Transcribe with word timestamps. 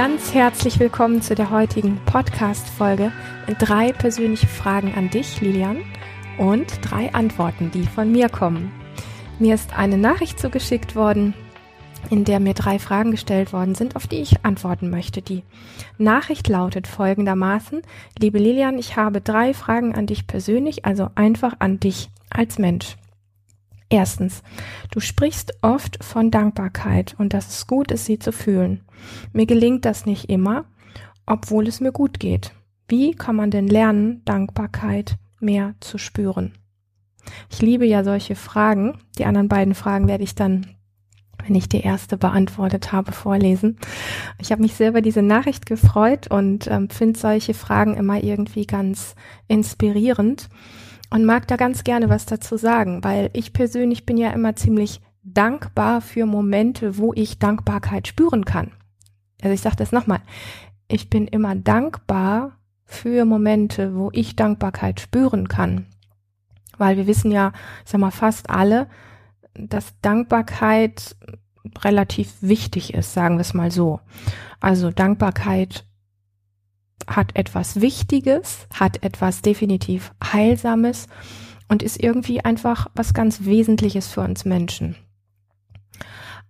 Ganz 0.00 0.32
herzlich 0.32 0.80
willkommen 0.80 1.20
zu 1.20 1.34
der 1.34 1.50
heutigen 1.50 2.00
Podcast-Folge. 2.06 3.12
Drei 3.58 3.92
persönliche 3.92 4.46
Fragen 4.46 4.94
an 4.94 5.10
dich, 5.10 5.42
Lilian, 5.42 5.82
und 6.38 6.66
drei 6.80 7.12
Antworten, 7.12 7.70
die 7.70 7.82
von 7.82 8.10
mir 8.10 8.30
kommen. 8.30 8.72
Mir 9.38 9.54
ist 9.54 9.76
eine 9.76 9.98
Nachricht 9.98 10.40
zugeschickt 10.40 10.96
worden, 10.96 11.34
in 12.08 12.24
der 12.24 12.40
mir 12.40 12.54
drei 12.54 12.78
Fragen 12.78 13.10
gestellt 13.10 13.52
worden 13.52 13.74
sind, 13.74 13.94
auf 13.94 14.06
die 14.06 14.22
ich 14.22 14.42
antworten 14.42 14.88
möchte. 14.88 15.20
Die 15.20 15.42
Nachricht 15.98 16.48
lautet 16.48 16.86
folgendermaßen, 16.86 17.82
liebe 18.18 18.38
Lilian, 18.38 18.78
ich 18.78 18.96
habe 18.96 19.20
drei 19.20 19.52
Fragen 19.52 19.94
an 19.94 20.06
dich 20.06 20.26
persönlich, 20.26 20.86
also 20.86 21.10
einfach 21.14 21.56
an 21.58 21.78
dich 21.78 22.08
als 22.30 22.58
Mensch. 22.58 22.96
Erstens, 23.90 24.42
du 24.92 25.00
sprichst 25.00 25.52
oft 25.60 26.02
von 26.02 26.30
Dankbarkeit 26.30 27.16
und 27.18 27.34
dass 27.34 27.48
es 27.48 27.66
gut 27.66 27.90
ist, 27.90 28.06
sie 28.06 28.18
zu 28.18 28.32
fühlen. 28.32 28.80
Mir 29.32 29.46
gelingt 29.46 29.84
das 29.84 30.06
nicht 30.06 30.30
immer, 30.30 30.64
obwohl 31.26 31.66
es 31.66 31.80
mir 31.80 31.92
gut 31.92 32.20
geht. 32.20 32.52
Wie 32.88 33.12
kann 33.12 33.36
man 33.36 33.50
denn 33.50 33.68
lernen, 33.68 34.22
Dankbarkeit 34.24 35.16
mehr 35.38 35.74
zu 35.80 35.96
spüren? 35.98 36.52
Ich 37.50 37.62
liebe 37.62 37.86
ja 37.86 38.04
solche 38.04 38.34
Fragen. 38.34 38.98
Die 39.18 39.24
anderen 39.24 39.48
beiden 39.48 39.74
Fragen 39.74 40.08
werde 40.08 40.24
ich 40.24 40.34
dann, 40.34 40.66
wenn 41.44 41.54
ich 41.54 41.68
die 41.68 41.80
erste 41.80 42.16
beantwortet 42.16 42.92
habe, 42.92 43.12
vorlesen. 43.12 43.78
Ich 44.38 44.50
habe 44.52 44.62
mich 44.62 44.74
sehr 44.74 44.90
über 44.90 45.02
diese 45.02 45.22
Nachricht 45.22 45.66
gefreut 45.66 46.30
und 46.30 46.66
ähm, 46.66 46.90
finde 46.90 47.18
solche 47.18 47.54
Fragen 47.54 47.94
immer 47.94 48.22
irgendwie 48.22 48.66
ganz 48.66 49.14
inspirierend 49.48 50.48
und 51.10 51.24
mag 51.24 51.46
da 51.48 51.56
ganz 51.56 51.84
gerne 51.84 52.08
was 52.08 52.26
dazu 52.26 52.56
sagen, 52.56 53.04
weil 53.04 53.30
ich 53.32 53.52
persönlich 53.52 54.06
bin 54.06 54.16
ja 54.16 54.30
immer 54.30 54.56
ziemlich 54.56 55.00
dankbar 55.22 56.00
für 56.00 56.26
Momente, 56.26 56.98
wo 56.98 57.12
ich 57.14 57.38
Dankbarkeit 57.38 58.08
spüren 58.08 58.44
kann. 58.44 58.72
Also 59.42 59.54
ich 59.54 59.60
sage 59.60 59.76
das 59.76 59.92
nochmal, 59.92 60.20
ich 60.88 61.08
bin 61.10 61.26
immer 61.26 61.54
dankbar 61.54 62.52
für 62.84 63.24
Momente, 63.24 63.94
wo 63.94 64.10
ich 64.12 64.36
Dankbarkeit 64.36 65.00
spüren 65.00 65.48
kann. 65.48 65.86
Weil 66.76 66.96
wir 66.96 67.06
wissen 67.06 67.30
ja, 67.30 67.52
sag 67.84 68.00
mal, 68.00 68.10
fast 68.10 68.50
alle, 68.50 68.88
dass 69.54 69.94
Dankbarkeit 70.02 71.16
relativ 71.82 72.34
wichtig 72.40 72.94
ist, 72.94 73.14
sagen 73.14 73.36
wir 73.36 73.42
es 73.42 73.54
mal 73.54 73.70
so. 73.70 74.00
Also 74.60 74.90
Dankbarkeit 74.90 75.84
hat 77.06 77.36
etwas 77.36 77.80
Wichtiges, 77.80 78.66
hat 78.74 79.02
etwas 79.02 79.42
definitiv 79.42 80.12
Heilsames 80.22 81.06
und 81.68 81.82
ist 81.82 82.02
irgendwie 82.02 82.44
einfach 82.44 82.88
was 82.94 83.14
ganz 83.14 83.44
Wesentliches 83.44 84.08
für 84.08 84.20
uns 84.22 84.44
Menschen. 84.44 84.96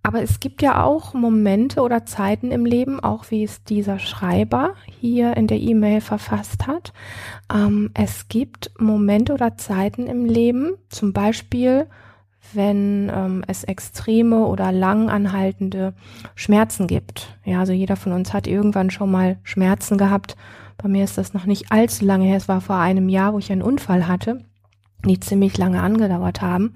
Aber 0.03 0.23
es 0.23 0.41
gibt 0.41 0.63
ja 0.63 0.83
auch 0.83 1.13
Momente 1.13 1.83
oder 1.83 2.07
Zeiten 2.07 2.53
im 2.53 2.65
Leben, 2.65 3.01
auch 3.01 3.31
wie 3.31 3.45
es 3.45 3.65
dieser 3.65 3.99
Schreiber 3.99 4.75
hier 4.87 5.37
in 5.37 5.47
der 5.47 5.61
E-Mail 5.61 6.01
verfasst 6.01 6.67
hat. 6.67 6.93
Ähm, 7.53 7.91
es 7.95 8.29
gibt 8.29 8.71
Momente 8.79 9.35
oder 9.35 9.57
Zeiten 9.59 10.07
im 10.07 10.25
Leben, 10.25 10.73
zum 10.89 11.13
Beispiel 11.13 11.87
wenn 12.53 13.11
ähm, 13.15 13.45
es 13.47 13.65
extreme 13.65 14.47
oder 14.47 14.73
lang 14.73 15.09
anhaltende 15.09 15.95
Schmerzen 16.35 16.87
gibt. 16.87 17.37
Ja, 17.45 17.61
also 17.61 17.73
jeder 17.73 17.97
von 17.97 18.13
uns 18.13 18.33
hat 18.33 18.47
irgendwann 18.47 18.91
schon 18.91 19.11
mal 19.11 19.39
Schmerzen 19.43 19.99
gehabt. 19.99 20.37
Bei 20.79 20.89
mir 20.89 21.05
ist 21.05 21.19
das 21.19 21.35
noch 21.35 21.47
nicht 21.47 21.71
allzu 21.71 22.05
lange 22.05 22.25
her. 22.25 22.37
Es 22.37 22.49
war 22.49 22.61
vor 22.61 22.77
einem 22.77 23.09
Jahr, 23.09 23.35
wo 23.35 23.39
ich 23.39 23.53
einen 23.53 23.63
Unfall 23.63 24.09
hatte, 24.09 24.45
die 25.05 25.21
ziemlich 25.21 25.59
lange 25.59 25.81
angedauert 25.81 26.41
haben. 26.43 26.73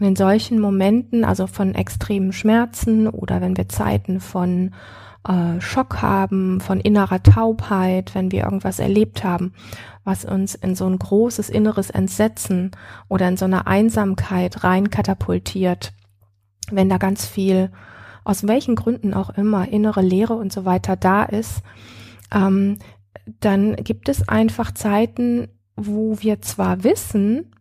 Und 0.00 0.06
in 0.06 0.16
solchen 0.16 0.60
Momenten, 0.60 1.24
also 1.24 1.46
von 1.46 1.74
extremen 1.74 2.32
Schmerzen 2.32 3.08
oder 3.08 3.40
wenn 3.40 3.56
wir 3.56 3.68
Zeiten 3.68 4.20
von 4.20 4.72
äh, 5.26 5.60
Schock 5.60 6.02
haben, 6.02 6.60
von 6.60 6.80
innerer 6.80 7.22
Taubheit, 7.22 8.14
wenn 8.14 8.32
wir 8.32 8.44
irgendwas 8.44 8.78
erlebt 8.78 9.24
haben, 9.24 9.52
was 10.04 10.24
uns 10.24 10.54
in 10.54 10.74
so 10.74 10.86
ein 10.86 10.98
großes 10.98 11.48
inneres 11.48 11.90
Entsetzen 11.90 12.72
oder 13.08 13.28
in 13.28 13.36
so 13.36 13.44
eine 13.44 13.66
Einsamkeit 13.66 14.64
rein 14.64 14.90
katapultiert, 14.90 15.92
wenn 16.70 16.88
da 16.88 16.98
ganz 16.98 17.26
viel, 17.26 17.70
aus 18.24 18.46
welchen 18.46 18.74
Gründen 18.74 19.14
auch 19.14 19.30
immer, 19.30 19.68
innere 19.68 20.02
Leere 20.02 20.34
und 20.34 20.52
so 20.52 20.64
weiter 20.64 20.96
da 20.96 21.24
ist, 21.24 21.62
ähm, 22.34 22.78
dann 23.40 23.76
gibt 23.76 24.08
es 24.08 24.28
einfach 24.28 24.72
Zeiten, 24.72 25.48
wo 25.76 26.16
wir 26.20 26.40
zwar 26.40 26.82
wissen, 26.82 27.52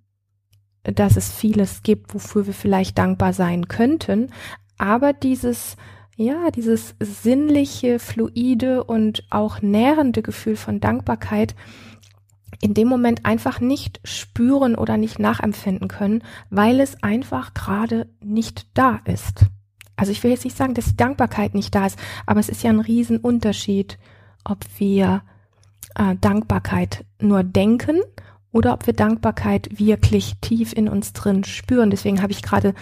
dass 0.83 1.17
es 1.17 1.31
vieles 1.31 1.83
gibt, 1.83 2.13
wofür 2.13 2.47
wir 2.47 2.53
vielleicht 2.53 2.97
dankbar 2.97 3.33
sein 3.33 3.67
könnten, 3.67 4.31
aber 4.77 5.13
dieses 5.13 5.75
ja, 6.17 6.51
dieses 6.51 6.93
sinnliche, 6.99 7.97
fluide 7.97 8.83
und 8.83 9.23
auch 9.31 9.61
nährende 9.61 10.21
Gefühl 10.21 10.55
von 10.55 10.79
Dankbarkeit 10.79 11.55
in 12.61 12.75
dem 12.75 12.87
Moment 12.87 13.25
einfach 13.25 13.59
nicht 13.59 13.99
spüren 14.03 14.75
oder 14.75 14.97
nicht 14.97 15.17
nachempfinden 15.17 15.87
können, 15.87 16.23
weil 16.49 16.79
es 16.79 17.01
einfach 17.01 17.53
gerade 17.53 18.07
nicht 18.23 18.67
da 18.75 18.99
ist. 19.05 19.45
Also 19.95 20.11
ich 20.11 20.23
will 20.23 20.31
jetzt 20.31 20.43
nicht 20.43 20.57
sagen, 20.57 20.73
dass 20.73 20.85
die 20.85 20.97
Dankbarkeit 20.97 21.55
nicht 21.55 21.73
da 21.73 21.87
ist, 21.87 21.97
aber 22.25 22.39
es 22.39 22.49
ist 22.49 22.61
ja 22.61 22.69
ein 22.69 22.79
Riesenunterschied, 22.79 23.97
ob 24.43 24.59
wir 24.77 25.23
äh, 25.95 26.15
Dankbarkeit 26.21 27.03
nur 27.19 27.43
denken 27.43 27.99
oder 28.51 28.73
ob 28.73 28.85
wir 28.85 28.93
Dankbarkeit 28.93 29.79
wirklich 29.79 30.33
tief 30.41 30.73
in 30.73 30.89
uns 30.89 31.13
drin 31.13 31.43
spüren. 31.43 31.89
Deswegen 31.89 32.21
habe 32.21 32.31
ich 32.31 32.41
gerade 32.41 32.73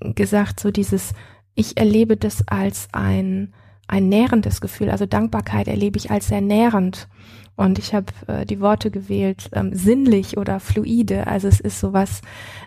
gesagt, 0.00 0.60
so 0.60 0.70
dieses 0.70 1.12
ich 1.56 1.78
erlebe 1.78 2.16
das 2.16 2.46
als 2.46 2.88
ein, 2.92 3.52
ein 3.88 4.08
nährendes 4.08 4.60
Gefühl. 4.60 4.90
Also 4.90 5.06
Dankbarkeit 5.06 5.66
erlebe 5.66 5.98
ich 5.98 6.10
als 6.12 6.28
sehr 6.28 6.42
nährend. 6.42 7.08
Und 7.56 7.78
ich 7.78 7.94
habe 7.94 8.12
äh, 8.26 8.44
die 8.44 8.60
Worte 8.60 8.90
gewählt, 8.90 9.48
ähm, 9.52 9.74
sinnlich 9.74 10.36
oder 10.36 10.60
fluide. 10.60 11.26
Also 11.26 11.48
es 11.48 11.58
ist 11.58 11.80
sowas, 11.80 12.20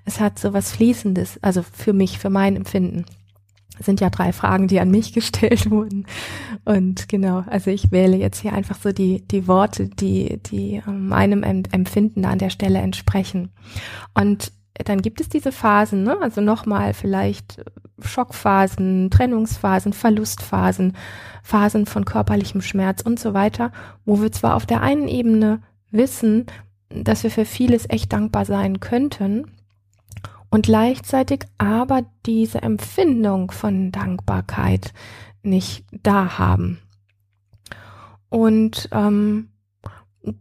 es 0.03 0.19
hat 0.19 0.39
sowas 0.39 0.71
Fließendes, 0.71 1.37
also 1.43 1.61
für 1.61 1.93
mich, 1.93 2.17
für 2.17 2.31
mein 2.31 2.55
Empfinden. 2.55 3.05
Sind 3.79 4.01
ja 4.01 4.09
drei 4.09 4.31
Fragen, 4.31 4.67
die 4.67 4.79
an 4.79 4.91
mich 4.91 5.13
gestellt 5.13 5.69
wurden. 5.69 6.05
Und 6.65 7.09
genau, 7.09 7.43
also 7.47 7.71
ich 7.71 7.91
wähle 7.91 8.17
jetzt 8.17 8.41
hier 8.41 8.53
einfach 8.53 8.77
so 8.81 8.91
die, 8.91 9.27
die 9.27 9.47
Worte, 9.47 9.87
die, 9.87 10.39
die 10.43 10.81
meinem 10.85 11.43
Empfinden 11.43 12.25
an 12.25 12.39
der 12.39 12.49
Stelle 12.49 12.79
entsprechen. 12.79 13.49
Und 14.13 14.51
dann 14.85 15.01
gibt 15.01 15.19
es 15.19 15.29
diese 15.29 15.51
Phasen, 15.51 16.03
ne? 16.03 16.17
also 16.21 16.41
nochmal 16.41 16.93
vielleicht 16.93 17.61
Schockphasen, 18.01 19.09
Trennungsphasen, 19.11 19.91
Verlustphasen, 19.91 20.95
Phasen 21.43 21.85
von 21.85 22.05
körperlichem 22.05 22.61
Schmerz 22.61 23.01
und 23.01 23.19
so 23.19 23.33
weiter, 23.33 23.71
wo 24.05 24.21
wir 24.21 24.31
zwar 24.31 24.55
auf 24.55 24.65
der 24.65 24.81
einen 24.81 25.07
Ebene 25.07 25.61
wissen, 25.91 26.45
dass 26.89 27.23
wir 27.23 27.31
für 27.31 27.45
vieles 27.45 27.89
echt 27.89 28.13
dankbar 28.13 28.45
sein 28.45 28.79
könnten 28.79 29.45
und 30.49 30.65
gleichzeitig 30.65 31.45
aber 31.57 32.03
diese 32.25 32.61
Empfindung 32.61 33.51
von 33.51 33.91
Dankbarkeit 33.91 34.93
nicht 35.43 35.85
da 35.91 36.37
haben. 36.37 36.79
Und 38.29 38.89
ähm, 38.91 39.49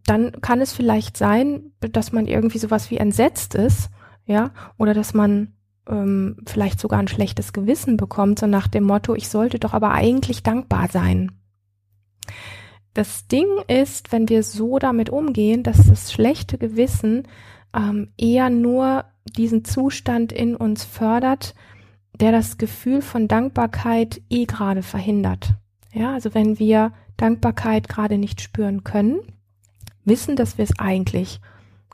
dann 0.06 0.32
kann 0.40 0.60
es 0.60 0.72
vielleicht 0.72 1.16
sein, 1.16 1.72
dass 1.80 2.12
man 2.12 2.26
irgendwie 2.26 2.58
sowas 2.58 2.90
wie 2.90 2.98
entsetzt 2.98 3.54
ist, 3.54 3.90
ja, 4.26 4.50
oder 4.76 4.92
dass 4.92 5.14
man 5.14 5.54
ähm, 5.88 6.36
vielleicht 6.46 6.80
sogar 6.80 6.98
ein 6.98 7.08
schlechtes 7.08 7.52
Gewissen 7.52 7.96
bekommt, 7.96 8.38
so 8.38 8.46
nach 8.46 8.68
dem 8.68 8.84
Motto, 8.84 9.14
ich 9.14 9.28
sollte 9.28 9.58
doch 9.58 9.72
aber 9.72 9.92
eigentlich 9.92 10.42
dankbar 10.42 10.88
sein. 10.88 11.32
Das 12.94 13.28
Ding 13.28 13.46
ist, 13.68 14.12
wenn 14.12 14.28
wir 14.28 14.42
so 14.42 14.78
damit 14.78 15.08
umgehen, 15.08 15.62
dass 15.62 15.86
das 15.86 16.12
schlechte 16.12 16.58
Gewissen 16.58 17.28
ähm, 17.78 18.08
eher 18.18 18.50
nur 18.50 19.04
diesen 19.36 19.64
Zustand 19.64 20.32
in 20.32 20.56
uns 20.56 20.84
fördert, 20.84 21.54
der 22.20 22.32
das 22.32 22.58
Gefühl 22.58 23.00
von 23.00 23.28
Dankbarkeit 23.28 24.20
eh 24.28 24.46
gerade 24.46 24.82
verhindert. 24.82 25.54
Ja, 25.92 26.14
also 26.14 26.34
wenn 26.34 26.58
wir 26.58 26.92
Dankbarkeit 27.16 27.88
gerade 27.88 28.18
nicht 28.18 28.40
spüren 28.40 28.84
können, 28.84 29.20
wissen, 30.04 30.36
dass 30.36 30.58
wir 30.58 30.64
es 30.64 30.78
eigentlich 30.78 31.40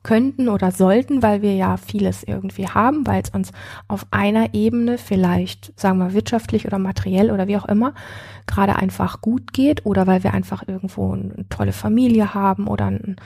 könnten 0.04 0.48
oder 0.48 0.70
sollten, 0.70 1.22
weil 1.22 1.42
wir 1.42 1.56
ja 1.56 1.76
vieles 1.76 2.22
irgendwie 2.22 2.68
haben, 2.68 3.06
weil 3.06 3.22
es 3.22 3.30
uns 3.30 3.50
auf 3.88 4.06
einer 4.12 4.54
Ebene 4.54 4.98
vielleicht, 4.98 5.78
sagen 5.80 5.98
wir 5.98 6.12
wirtschaftlich 6.12 6.66
oder 6.66 6.78
materiell 6.78 7.32
oder 7.32 7.48
wie 7.48 7.56
auch 7.56 7.64
immer, 7.64 7.94
gerade 8.46 8.76
einfach 8.76 9.20
gut 9.20 9.52
geht 9.52 9.84
oder 9.84 10.06
weil 10.06 10.22
wir 10.22 10.32
einfach 10.32 10.68
irgendwo 10.68 11.12
eine 11.12 11.48
tolle 11.48 11.72
Familie 11.72 12.34
haben 12.34 12.68
oder 12.68 12.86
ein, 12.86 13.16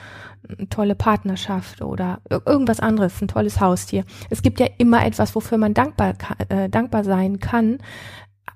eine 0.47 0.69
tolle 0.69 0.95
Partnerschaft 0.95 1.81
oder 1.81 2.21
irgendwas 2.29 2.79
anderes, 2.79 3.21
ein 3.21 3.27
tolles 3.27 3.59
Haustier. 3.59 4.05
Es 4.29 4.41
gibt 4.41 4.59
ja 4.59 4.67
immer 4.77 5.05
etwas, 5.05 5.35
wofür 5.35 5.57
man 5.57 5.73
dankbar, 5.73 6.13
äh, 6.47 6.69
dankbar 6.69 7.03
sein 7.03 7.39
kann, 7.39 7.79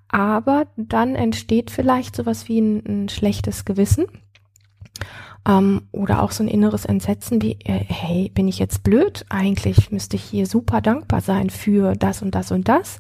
aber 0.08 0.68
dann 0.78 1.16
entsteht 1.16 1.72
vielleicht 1.72 2.16
sowas 2.16 2.48
wie 2.48 2.62
ein, 2.62 2.84
ein 2.86 3.10
schlechtes 3.10 3.66
Gewissen 3.66 4.06
ähm, 5.48 5.84
oder 5.92 6.24
auch 6.24 6.32
so 6.32 6.44
ein 6.44 6.48
inneres 6.48 6.86
Entsetzen 6.86 7.42
wie, 7.42 7.58
äh, 7.64 7.84
hey, 7.88 8.32
bin 8.34 8.48
ich 8.48 8.60
jetzt 8.60 8.84
blöd? 8.84 9.26
Eigentlich 9.30 9.92
müsste 9.92 10.16
ich 10.16 10.24
hier 10.24 10.46
super 10.46 10.82
dankbar 10.82 11.22
sein 11.22 11.50
für 11.50 11.94
das 11.94 12.22
und 12.22 12.34
das 12.36 12.52
und 12.52 12.68
das. 12.68 13.00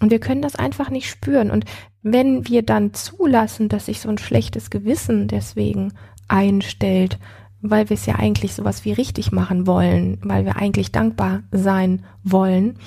Und 0.00 0.10
wir 0.10 0.20
können 0.20 0.42
das 0.42 0.56
einfach 0.56 0.90
nicht 0.90 1.08
spüren. 1.08 1.50
Und 1.50 1.64
wenn 2.02 2.46
wir 2.46 2.62
dann 2.62 2.94
zulassen, 2.94 3.68
dass 3.68 3.86
sich 3.86 4.00
so 4.00 4.08
ein 4.08 4.18
schlechtes 4.18 4.70
Gewissen 4.70 5.26
deswegen 5.26 5.92
einstellt, 6.28 7.18
weil 7.62 7.88
wir 7.88 7.94
es 7.94 8.06
ja 8.06 8.16
eigentlich 8.16 8.54
sowas 8.54 8.84
wie 8.84 8.92
richtig 8.92 9.32
machen 9.32 9.66
wollen, 9.66 10.18
weil 10.22 10.44
wir 10.44 10.56
eigentlich 10.56 10.92
dankbar 10.92 11.42
sein 11.50 12.04
wollen, 12.22 12.78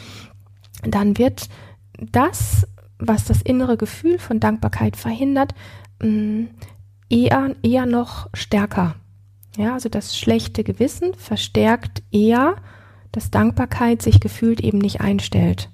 dann 0.83 1.17
wird 1.17 1.49
das, 2.11 2.67
was 2.97 3.25
das 3.25 3.41
innere 3.41 3.75
Gefühl 3.75 4.19
von 4.19 4.39
Dankbarkeit 4.39 4.95
verhindert, 4.95 5.53
mm, 6.01 6.45
eher, 7.09 7.55
eher 7.63 7.85
noch 7.85 8.29
stärker. 8.33 8.95
Ja, 9.57 9.73
also 9.73 9.89
das 9.89 10.17
schlechte 10.17 10.63
Gewissen 10.63 11.13
verstärkt 11.15 12.03
eher, 12.11 12.55
dass 13.11 13.31
Dankbarkeit 13.31 14.01
sich 14.01 14.19
gefühlt 14.19 14.61
eben 14.61 14.77
nicht 14.77 15.01
einstellt. 15.01 15.69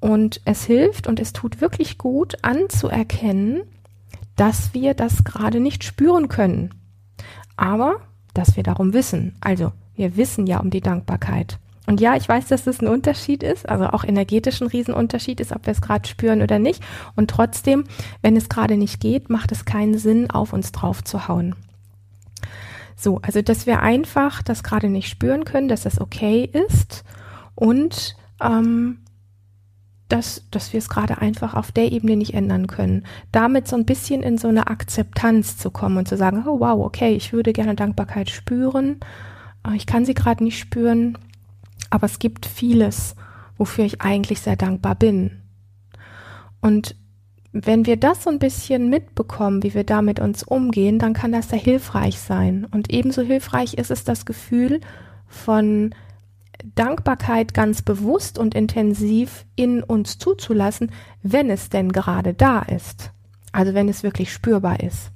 Und 0.00 0.40
es 0.44 0.64
hilft 0.64 1.06
und 1.06 1.18
es 1.18 1.32
tut 1.32 1.60
wirklich 1.60 1.96
gut 1.96 2.36
anzuerkennen, 2.42 3.62
dass 4.36 4.74
wir 4.74 4.94
das 4.94 5.24
gerade 5.24 5.60
nicht 5.60 5.82
spüren 5.82 6.28
können. 6.28 6.74
Aber, 7.56 8.00
dass 8.34 8.56
wir 8.56 8.62
darum 8.62 8.92
wissen. 8.92 9.34
Also, 9.40 9.72
wir 9.96 10.16
wissen 10.16 10.46
ja 10.46 10.60
um 10.60 10.70
die 10.70 10.80
Dankbarkeit. 10.80 11.58
Und 11.86 12.00
ja, 12.00 12.16
ich 12.16 12.28
weiß, 12.28 12.46
dass 12.46 12.64
das 12.64 12.80
ein 12.80 12.88
Unterschied 12.88 13.42
ist, 13.42 13.68
also 13.68 13.86
auch 13.86 14.04
energetisch 14.04 14.60
ein 14.60 14.68
Riesenunterschied 14.68 15.40
ist, 15.40 15.52
ob 15.52 15.66
wir 15.66 15.72
es 15.72 15.82
gerade 15.82 16.08
spüren 16.08 16.40
oder 16.40 16.58
nicht. 16.58 16.82
Und 17.14 17.30
trotzdem, 17.30 17.84
wenn 18.22 18.36
es 18.36 18.48
gerade 18.48 18.76
nicht 18.76 19.00
geht, 19.00 19.28
macht 19.28 19.52
es 19.52 19.64
keinen 19.64 19.98
Sinn, 19.98 20.30
auf 20.30 20.52
uns 20.52 20.72
drauf 20.72 21.04
zu 21.04 21.28
hauen. 21.28 21.54
So, 22.96 23.20
also 23.22 23.42
dass 23.42 23.66
wir 23.66 23.80
einfach 23.80 24.42
das 24.42 24.62
gerade 24.62 24.88
nicht 24.88 25.08
spüren 25.08 25.44
können, 25.44 25.68
dass 25.68 25.82
das 25.82 26.00
okay 26.00 26.48
ist 26.50 27.04
und 27.54 28.16
ähm, 28.40 29.00
dass, 30.08 30.44
dass 30.50 30.72
wir 30.72 30.78
es 30.78 30.88
gerade 30.88 31.18
einfach 31.18 31.54
auf 31.54 31.72
der 31.72 31.90
Ebene 31.90 32.16
nicht 32.16 32.34
ändern 32.34 32.66
können. 32.66 33.04
Damit 33.32 33.68
so 33.68 33.76
ein 33.76 33.86
bisschen 33.86 34.22
in 34.22 34.38
so 34.38 34.48
eine 34.48 34.68
Akzeptanz 34.68 35.58
zu 35.58 35.70
kommen 35.70 35.96
und 35.96 36.08
zu 36.08 36.16
sagen, 36.16 36.44
oh 36.46 36.60
wow, 36.60 36.84
okay, 36.84 37.14
ich 37.14 37.32
würde 37.32 37.52
gerne 37.52 37.74
Dankbarkeit 37.74 38.30
spüren, 38.30 39.00
ich 39.74 39.86
kann 39.86 40.04
sie 40.04 40.14
gerade 40.14 40.44
nicht 40.44 40.58
spüren, 40.58 41.16
aber 41.94 42.06
es 42.06 42.18
gibt 42.18 42.44
vieles, 42.44 43.14
wofür 43.56 43.84
ich 43.84 44.00
eigentlich 44.00 44.40
sehr 44.40 44.56
dankbar 44.56 44.96
bin. 44.96 45.42
Und 46.60 46.96
wenn 47.52 47.86
wir 47.86 47.96
das 47.96 48.24
so 48.24 48.30
ein 48.30 48.40
bisschen 48.40 48.90
mitbekommen, 48.90 49.62
wie 49.62 49.74
wir 49.74 49.84
da 49.84 50.02
mit 50.02 50.18
uns 50.18 50.42
umgehen, 50.42 50.98
dann 50.98 51.12
kann 51.12 51.30
das 51.30 51.50
sehr 51.50 51.60
hilfreich 51.60 52.18
sein. 52.18 52.66
Und 52.68 52.92
ebenso 52.92 53.22
hilfreich 53.22 53.74
ist 53.74 53.92
es 53.92 54.02
das 54.02 54.26
Gefühl 54.26 54.80
von 55.28 55.94
Dankbarkeit 56.74 57.54
ganz 57.54 57.80
bewusst 57.80 58.40
und 58.40 58.56
intensiv 58.56 59.46
in 59.54 59.80
uns 59.80 60.18
zuzulassen, 60.18 60.90
wenn 61.22 61.48
es 61.48 61.68
denn 61.68 61.92
gerade 61.92 62.34
da 62.34 62.62
ist. 62.62 63.12
Also 63.52 63.72
wenn 63.72 63.88
es 63.88 64.02
wirklich 64.02 64.32
spürbar 64.32 64.80
ist. 64.80 65.12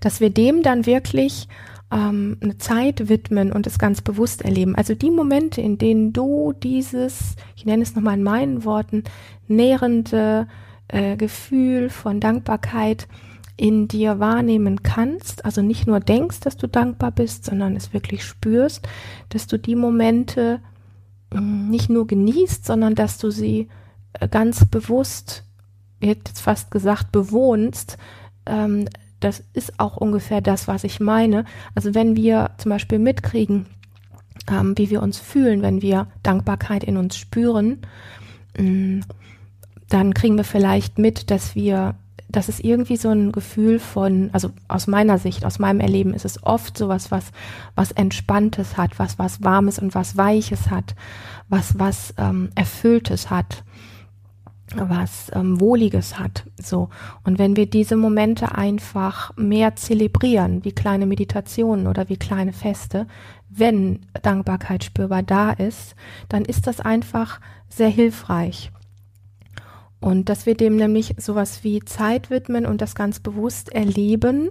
Dass 0.00 0.20
wir 0.20 0.28
dem 0.28 0.62
dann 0.62 0.84
wirklich 0.84 1.48
ähm, 1.92 2.38
eine 2.40 2.58
Zeit 2.58 3.08
widmen 3.08 3.52
und 3.52 3.66
es 3.66 3.78
ganz 3.78 4.00
bewusst 4.00 4.42
erleben. 4.42 4.74
Also 4.74 4.94
die 4.94 5.10
Momente, 5.10 5.60
in 5.60 5.78
denen 5.78 6.12
du 6.12 6.52
dieses, 6.52 7.36
ich 7.54 7.66
nenne 7.66 7.82
es 7.82 7.94
nochmal 7.94 8.14
in 8.14 8.22
meinen 8.22 8.64
Worten, 8.64 9.04
nährende 9.46 10.48
äh, 10.88 11.16
Gefühl 11.16 11.90
von 11.90 12.18
Dankbarkeit 12.18 13.06
in 13.56 13.86
dir 13.86 14.18
wahrnehmen 14.18 14.82
kannst, 14.82 15.44
also 15.44 15.60
nicht 15.60 15.86
nur 15.86 16.00
denkst, 16.00 16.40
dass 16.40 16.56
du 16.56 16.66
dankbar 16.66 17.12
bist, 17.12 17.44
sondern 17.44 17.76
es 17.76 17.92
wirklich 17.92 18.24
spürst, 18.24 18.88
dass 19.28 19.46
du 19.46 19.58
die 19.58 19.76
Momente 19.76 20.60
mm, 21.32 21.68
nicht 21.68 21.90
nur 21.90 22.06
genießt, 22.06 22.64
sondern 22.64 22.94
dass 22.94 23.18
du 23.18 23.30
sie 23.30 23.68
äh, 24.14 24.28
ganz 24.28 24.64
bewusst, 24.64 25.44
ich 26.00 26.08
hätte 26.08 26.30
jetzt 26.30 26.40
fast 26.40 26.70
gesagt, 26.70 27.12
bewohnst. 27.12 27.98
Ähm, 28.46 28.86
das 29.24 29.42
ist 29.52 29.78
auch 29.78 29.96
ungefähr 29.96 30.40
das, 30.40 30.68
was 30.68 30.84
ich 30.84 31.00
meine. 31.00 31.44
Also 31.74 31.94
wenn 31.94 32.16
wir 32.16 32.50
zum 32.58 32.70
Beispiel 32.70 32.98
mitkriegen, 32.98 33.66
ähm, 34.50 34.76
wie 34.76 34.90
wir 34.90 35.02
uns 35.02 35.18
fühlen, 35.18 35.62
wenn 35.62 35.82
wir 35.82 36.08
Dankbarkeit 36.22 36.84
in 36.84 36.96
uns 36.96 37.16
spüren, 37.16 37.78
mm, 38.58 39.00
dann 39.88 40.14
kriegen 40.14 40.36
wir 40.36 40.44
vielleicht 40.44 40.98
mit, 40.98 41.30
dass 41.30 41.54
wir 41.54 41.94
das 42.32 42.48
ist 42.48 42.64
irgendwie 42.64 42.96
so 42.96 43.10
ein 43.10 43.30
Gefühl 43.30 43.78
von, 43.78 44.30
also 44.32 44.50
aus 44.66 44.86
meiner 44.86 45.18
Sicht, 45.18 45.44
aus 45.44 45.58
meinem 45.58 45.80
Erleben 45.80 46.14
ist 46.14 46.24
es 46.24 46.42
oft 46.42 46.78
sowas, 46.78 47.10
was, 47.10 47.26
was 47.74 47.92
Entspanntes 47.92 48.78
hat, 48.78 48.98
was, 48.98 49.18
was 49.18 49.44
Warmes 49.44 49.78
und 49.78 49.94
was 49.94 50.16
Weiches 50.16 50.70
hat, 50.70 50.94
was, 51.50 51.78
was 51.78 52.14
ähm, 52.16 52.48
Erfülltes 52.54 53.28
hat, 53.28 53.64
was 54.76 55.30
ähm, 55.34 55.60
Wohliges 55.60 56.18
hat, 56.18 56.44
so. 56.56 56.88
Und 57.24 57.38
wenn 57.38 57.56
wir 57.56 57.66
diese 57.66 57.96
Momente 57.96 58.54
einfach 58.54 59.36
mehr 59.36 59.76
zelebrieren, 59.76 60.64
wie 60.64 60.72
kleine 60.72 61.06
Meditationen 61.06 61.86
oder 61.86 62.08
wie 62.08 62.16
kleine 62.16 62.52
Feste, 62.52 63.06
wenn 63.48 64.00
Dankbarkeit 64.22 64.84
spürbar 64.84 65.22
da 65.22 65.50
ist, 65.50 65.94
dann 66.28 66.44
ist 66.44 66.66
das 66.66 66.80
einfach 66.80 67.40
sehr 67.68 67.88
hilfreich. 67.88 68.70
Und 70.00 70.28
dass 70.28 70.46
wir 70.46 70.56
dem 70.56 70.76
nämlich 70.76 71.14
sowas 71.18 71.62
wie 71.62 71.80
Zeit 71.80 72.28
widmen 72.30 72.66
und 72.66 72.80
das 72.80 72.94
ganz 72.94 73.20
bewusst 73.20 73.72
erleben, 73.72 74.50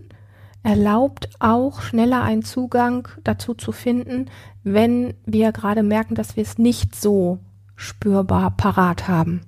erlaubt 0.63 1.29
auch 1.39 1.81
schneller 1.81 2.21
einen 2.21 2.43
Zugang 2.43 3.07
dazu 3.23 3.53
zu 3.53 3.71
finden, 3.71 4.27
wenn 4.63 5.13
wir 5.25 5.51
gerade 5.51 5.83
merken, 5.83 6.15
dass 6.15 6.35
wir 6.35 6.43
es 6.43 6.57
nicht 6.57 6.95
so 6.95 7.39
spürbar 7.75 8.51
parat 8.51 9.07
haben. 9.07 9.41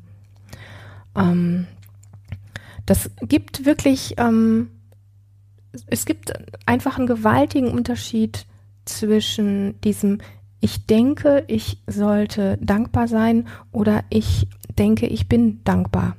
Ähm, 1.15 1.67
das 2.85 3.11
gibt 3.21 3.65
wirklich, 3.65 4.15
ähm, 4.17 4.69
es 5.87 6.05
gibt 6.05 6.33
einfach 6.65 6.97
einen 6.97 7.07
gewaltigen 7.07 7.69
Unterschied 7.69 8.45
zwischen 8.85 9.79
diesem 9.81 10.19
ich 10.63 10.85
denke, 10.85 11.43
ich 11.47 11.77
sollte 11.87 12.57
dankbar 12.61 13.09
sein 13.09 13.49
oder 13.73 14.05
ich 14.09 14.47
denke, 14.77 15.07
ich 15.07 15.27
bin 15.27 15.61
dankbar. 15.65 16.15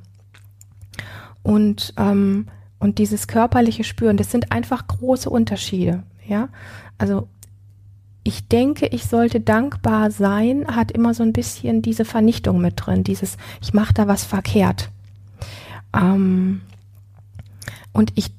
Und, 1.41 1.95
ähm, 1.97 2.45
und 2.77 2.99
dieses 2.99 3.27
körperliche 3.27 3.83
Spüren, 3.83 4.17
das 4.17 4.29
sind 4.29 4.51
einfach 4.51 4.85
große 4.85 5.31
Unterschiede. 5.31 6.03
Ja, 6.27 6.49
also 6.99 7.27
ich 8.27 8.47
denke, 8.47 8.87
ich 8.87 9.05
sollte 9.05 9.39
dankbar 9.39 10.09
sein, 10.09 10.65
hat 10.67 10.91
immer 10.91 11.13
so 11.13 11.21
ein 11.21 11.31
bisschen 11.31 11.83
diese 11.83 12.05
Vernichtung 12.05 12.59
mit 12.59 12.73
drin, 12.75 13.03
dieses, 13.03 13.37
ich 13.61 13.73
mache 13.73 13.93
da 13.93 14.07
was 14.07 14.23
verkehrt. 14.23 14.89
Ähm, 15.95 16.61
und 17.93 18.11
ich 18.15 18.31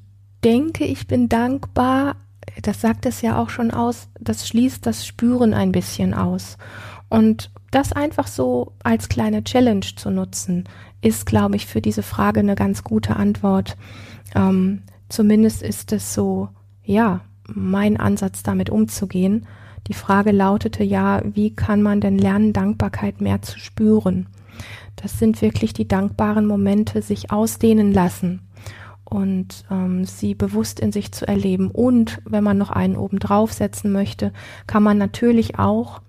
denke, 0.43 0.83
ich 0.83 1.07
bin 1.07 1.29
dankbar, 1.29 2.17
das 2.61 2.81
sagt 2.81 3.05
es 3.05 3.21
ja 3.21 3.41
auch 3.41 3.49
schon 3.49 3.71
aus, 3.71 4.09
das 4.19 4.45
schließt 4.45 4.85
das 4.85 5.07
Spüren 5.07 5.53
ein 5.53 5.71
bisschen 5.71 6.13
aus. 6.13 6.57
Und 7.07 7.49
das 7.71 7.93
einfach 7.93 8.27
so 8.27 8.73
als 8.83 9.07
kleine 9.07 9.45
Challenge 9.45 9.85
zu 9.95 10.11
nutzen, 10.11 10.65
ist, 10.99 11.25
glaube 11.25 11.55
ich, 11.55 11.65
für 11.65 11.79
diese 11.79 12.03
Frage 12.03 12.41
eine 12.41 12.55
ganz 12.55 12.83
gute 12.83 13.15
Antwort. 13.15 13.77
Ähm, 14.35 14.83
zumindest 15.07 15.61
ist 15.61 15.93
es 15.93 16.13
so, 16.13 16.49
ja, 16.83 17.21
mein 17.47 17.95
Ansatz 17.97 18.43
damit 18.43 18.69
umzugehen. 18.69 19.47
Die 19.87 19.93
Frage 19.93 20.31
lautete 20.31 20.83
ja, 20.83 21.21
wie 21.23 21.55
kann 21.55 21.81
man 21.81 22.01
denn 22.01 22.17
lernen, 22.17 22.53
Dankbarkeit 22.53 23.21
mehr 23.21 23.41
zu 23.41 23.59
spüren? 23.59 24.27
Das 24.95 25.19
sind 25.19 25.41
wirklich 25.41 25.73
die 25.73 25.87
dankbaren 25.87 26.45
Momente, 26.45 27.01
sich 27.01 27.31
ausdehnen 27.31 27.93
lassen 27.93 28.41
und 29.05 29.63
ähm, 29.71 30.05
sie 30.05 30.35
bewusst 30.35 30.79
in 30.79 30.91
sich 30.91 31.11
zu 31.11 31.27
erleben. 31.27 31.71
Und 31.71 32.21
wenn 32.25 32.43
man 32.43 32.57
noch 32.57 32.71
einen 32.71 32.97
oben 32.97 33.19
draufsetzen 33.19 33.91
möchte, 33.91 34.33
kann 34.65 34.83
man 34.83 34.97
natürlich 34.97 35.59
auch 35.59 36.01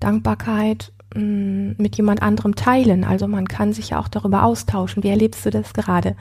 Dankbarkeit 0.00 0.92
Mm, 1.14 1.70
mit 1.78 1.96
jemand 1.96 2.20
anderem 2.20 2.54
teilen. 2.54 3.02
Also 3.02 3.26
man 3.28 3.48
kann 3.48 3.72
sich 3.72 3.90
ja 3.90 3.98
auch 3.98 4.08
darüber 4.08 4.42
austauschen. 4.42 5.02
Wie 5.02 5.08
erlebst 5.08 5.46
du 5.46 5.50
das 5.50 5.72
gerade? 5.72 6.16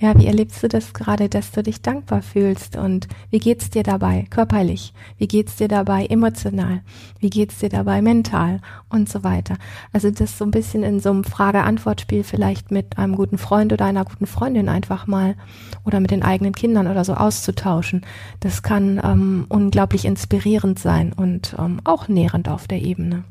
Ja, 0.00 0.18
wie 0.18 0.26
erlebst 0.26 0.60
du 0.64 0.68
das 0.68 0.94
gerade, 0.94 1.28
dass 1.28 1.52
du 1.52 1.62
dich 1.62 1.80
dankbar 1.80 2.22
fühlst? 2.22 2.76
Und 2.76 3.06
wie 3.30 3.38
geht's 3.38 3.70
dir 3.70 3.84
dabei 3.84 4.26
körperlich? 4.30 4.94
Wie 5.16 5.28
geht's 5.28 5.56
dir 5.56 5.68
dabei 5.68 6.06
emotional? 6.06 6.80
Wie 7.20 7.30
geht's 7.30 7.58
dir 7.58 7.68
dabei 7.68 8.02
mental? 8.02 8.60
Und 8.88 9.08
so 9.08 9.22
weiter. 9.22 9.58
Also 9.92 10.10
das 10.10 10.36
so 10.36 10.44
ein 10.44 10.50
bisschen 10.50 10.82
in 10.82 10.98
so 10.98 11.10
einem 11.10 11.22
Frage-Antwort-Spiel 11.22 12.24
vielleicht 12.24 12.72
mit 12.72 12.98
einem 12.98 13.14
guten 13.14 13.38
Freund 13.38 13.72
oder 13.72 13.84
einer 13.84 14.04
guten 14.04 14.26
Freundin 14.26 14.68
einfach 14.68 15.06
mal 15.06 15.36
oder 15.84 16.00
mit 16.00 16.10
den 16.10 16.24
eigenen 16.24 16.52
Kindern 16.52 16.88
oder 16.88 17.04
so 17.04 17.14
auszutauschen. 17.14 18.04
Das 18.40 18.64
kann 18.64 19.00
ähm, 19.04 19.46
unglaublich 19.48 20.04
inspirierend 20.04 20.80
sein 20.80 21.12
und 21.12 21.54
ähm, 21.60 21.80
auch 21.84 22.08
nährend 22.08 22.48
auf 22.48 22.66
der 22.66 22.82
Ebene. 22.82 23.22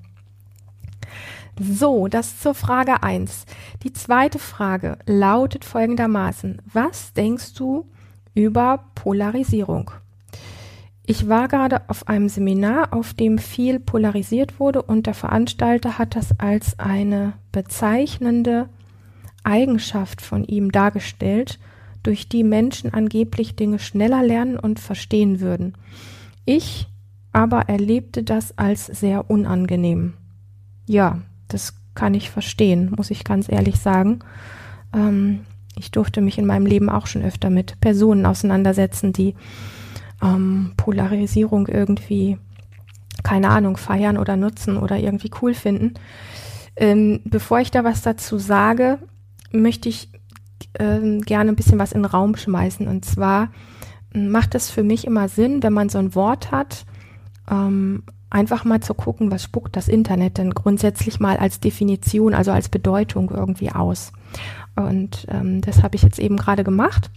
So, 1.59 2.07
das 2.07 2.39
zur 2.39 2.53
Frage 2.53 3.03
eins. 3.03 3.45
Die 3.83 3.93
zweite 3.93 4.39
Frage 4.39 4.97
lautet 5.05 5.65
folgendermaßen. 5.65 6.61
Was 6.71 7.13
denkst 7.13 7.53
du 7.53 7.85
über 8.33 8.85
Polarisierung? 8.95 9.91
Ich 11.05 11.27
war 11.27 11.47
gerade 11.47 11.81
auf 11.89 12.07
einem 12.07 12.29
Seminar, 12.29 12.93
auf 12.93 13.13
dem 13.13 13.37
viel 13.37 13.79
polarisiert 13.79 14.59
wurde 14.59 14.81
und 14.81 15.07
der 15.07 15.13
Veranstalter 15.13 15.97
hat 15.97 16.15
das 16.15 16.39
als 16.39 16.79
eine 16.79 17.33
bezeichnende 17.51 18.69
Eigenschaft 19.43 20.21
von 20.21 20.43
ihm 20.43 20.71
dargestellt, 20.71 21.59
durch 22.03 22.29
die 22.29 22.43
Menschen 22.43 22.93
angeblich 22.93 23.55
Dinge 23.55 23.79
schneller 23.79 24.23
lernen 24.23 24.57
und 24.57 24.79
verstehen 24.79 25.39
würden. 25.39 25.75
Ich 26.45 26.87
aber 27.31 27.69
erlebte 27.69 28.23
das 28.23 28.57
als 28.57 28.85
sehr 28.85 29.29
unangenehm. 29.29 30.13
Ja, 30.87 31.21
das 31.53 31.73
kann 31.95 32.13
ich 32.13 32.29
verstehen, 32.29 32.91
muss 32.95 33.11
ich 33.11 33.23
ganz 33.23 33.49
ehrlich 33.49 33.77
sagen. 33.77 34.19
Ähm, 34.93 35.41
ich 35.77 35.91
durfte 35.91 36.21
mich 36.21 36.37
in 36.37 36.45
meinem 36.45 36.65
Leben 36.65 36.89
auch 36.89 37.07
schon 37.07 37.23
öfter 37.23 37.49
mit 37.49 37.79
Personen 37.81 38.25
auseinandersetzen, 38.25 39.13
die 39.13 39.35
ähm, 40.21 40.73
Polarisierung 40.77 41.67
irgendwie, 41.67 42.37
keine 43.23 43.49
Ahnung, 43.49 43.77
feiern 43.77 44.17
oder 44.17 44.35
nutzen 44.35 44.77
oder 44.77 44.97
irgendwie 44.97 45.31
cool 45.41 45.53
finden. 45.53 45.93
Ähm, 46.75 47.21
bevor 47.25 47.59
ich 47.59 47.71
da 47.71 47.83
was 47.83 48.01
dazu 48.01 48.37
sage, 48.37 48.99
möchte 49.51 49.89
ich 49.89 50.09
ähm, 50.79 51.21
gerne 51.21 51.51
ein 51.51 51.55
bisschen 51.55 51.79
was 51.79 51.91
in 51.91 52.03
den 52.03 52.11
Raum 52.11 52.35
schmeißen. 52.35 52.87
Und 52.87 53.05
zwar 53.05 53.49
macht 54.13 54.55
es 54.55 54.69
für 54.69 54.83
mich 54.83 55.05
immer 55.05 55.29
Sinn, 55.29 55.63
wenn 55.63 55.73
man 55.73 55.89
so 55.89 55.97
ein 55.97 56.15
Wort 56.15 56.51
hat, 56.51 56.85
ähm, 57.49 58.03
einfach 58.31 58.65
mal 58.65 58.79
zu 58.79 58.95
gucken, 58.95 59.29
was 59.29 59.43
spuckt 59.43 59.75
das 59.75 59.87
Internet 59.87 60.39
denn 60.39 60.51
grundsätzlich 60.51 61.19
mal 61.19 61.37
als 61.37 61.59
Definition, 61.59 62.33
also 62.33 62.51
als 62.51 62.69
Bedeutung 62.69 63.29
irgendwie 63.29 63.71
aus. 63.71 64.11
Und 64.75 65.27
ähm, 65.29 65.61
das 65.61 65.83
habe 65.83 65.95
ich 65.95 66.01
jetzt 66.01 66.17
eben 66.17 66.37
gerade 66.37 66.63
gemacht. 66.63 67.11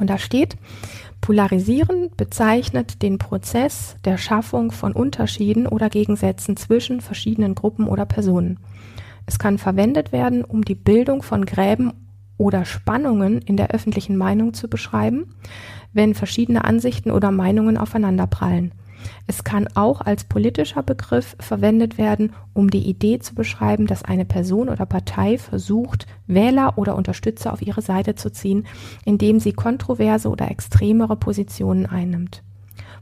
Und 0.00 0.08
da 0.08 0.18
steht, 0.18 0.56
Polarisieren 1.20 2.10
bezeichnet 2.16 3.02
den 3.02 3.18
Prozess 3.18 3.96
der 4.04 4.16
Schaffung 4.16 4.72
von 4.72 4.92
Unterschieden 4.92 5.66
oder 5.66 5.90
Gegensätzen 5.90 6.56
zwischen 6.56 7.02
verschiedenen 7.02 7.54
Gruppen 7.54 7.86
oder 7.86 8.06
Personen. 8.06 8.58
Es 9.26 9.38
kann 9.38 9.58
verwendet 9.58 10.12
werden, 10.12 10.44
um 10.44 10.64
die 10.64 10.74
Bildung 10.74 11.22
von 11.22 11.44
Gräben 11.44 11.92
oder 12.38 12.64
Spannungen 12.64 13.42
in 13.42 13.58
der 13.58 13.70
öffentlichen 13.70 14.16
Meinung 14.16 14.54
zu 14.54 14.68
beschreiben, 14.68 15.34
wenn 15.92 16.14
verschiedene 16.14 16.64
Ansichten 16.64 17.10
oder 17.10 17.30
Meinungen 17.30 17.76
aufeinanderprallen. 17.76 18.72
Es 19.26 19.44
kann 19.44 19.68
auch 19.74 20.00
als 20.00 20.24
politischer 20.24 20.82
Begriff 20.82 21.36
verwendet 21.38 21.98
werden, 21.98 22.32
um 22.52 22.70
die 22.70 22.88
Idee 22.88 23.18
zu 23.18 23.34
beschreiben, 23.34 23.86
dass 23.86 24.04
eine 24.04 24.24
Person 24.24 24.68
oder 24.68 24.86
Partei 24.86 25.38
versucht, 25.38 26.06
Wähler 26.26 26.78
oder 26.78 26.96
Unterstützer 26.96 27.52
auf 27.52 27.62
ihre 27.62 27.82
Seite 27.82 28.14
zu 28.14 28.30
ziehen, 28.30 28.66
indem 29.04 29.40
sie 29.40 29.52
kontroverse 29.52 30.28
oder 30.28 30.50
extremere 30.50 31.16
Positionen 31.16 31.86
einnimmt. 31.86 32.42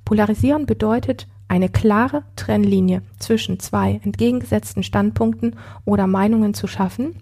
Polarisieren 0.05 0.67
bedeutet 0.67 1.29
eine 1.49 1.69
klare 1.69 2.25
Trennlinie 2.37 3.03
zwischen 3.19 3.59
zwei 3.59 4.01
entgegengesetzten 4.05 4.83
Standpunkten 4.83 5.57
oder 5.85 6.07
Meinungen 6.07 6.55
zu 6.55 6.67
schaffen, 6.67 7.17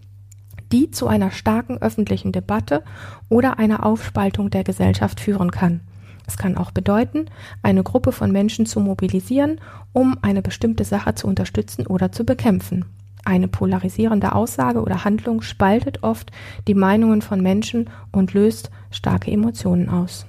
die 0.73 0.90
zu 0.90 1.06
einer 1.06 1.30
starken 1.30 1.78
öffentlichen 1.78 2.33
Debatte 2.33 2.83
oder 3.28 3.59
einer 3.59 3.87
Aufspaltung 3.87 4.50
der 4.50 4.64
Gesellschaft 4.64 5.21
führen 5.21 5.50
kann. 5.50 5.80
Es 6.26 6.37
kann 6.37 6.56
auch 6.56 6.71
bedeuten, 6.71 7.26
eine 7.62 7.83
Gruppe 7.83 8.12
von 8.12 8.33
Menschen 8.33 8.66
zu 8.66 8.80
mobilisieren, 8.80 9.61
um 9.92 10.18
eine 10.23 10.42
bestimmte 10.42 10.85
Sache 10.85 11.14
zu 11.14 11.26
unterstützen 11.26 11.87
oder 11.87 12.11
zu 12.12 12.25
bekämpfen. 12.25 12.85
Eine 13.25 13.49
polarisierende 13.49 14.35
Aussage 14.35 14.80
oder 14.80 15.04
Handlung 15.04 15.42
spaltet 15.42 16.02
oft 16.02 16.30
die 16.68 16.75
Meinungen 16.75 17.23
von 17.23 17.40
Menschen 17.40 17.90
und 18.12 18.35
löst 18.35 18.71
starke 18.90 19.30
Emotionen 19.30 19.88
aus. 19.88 20.26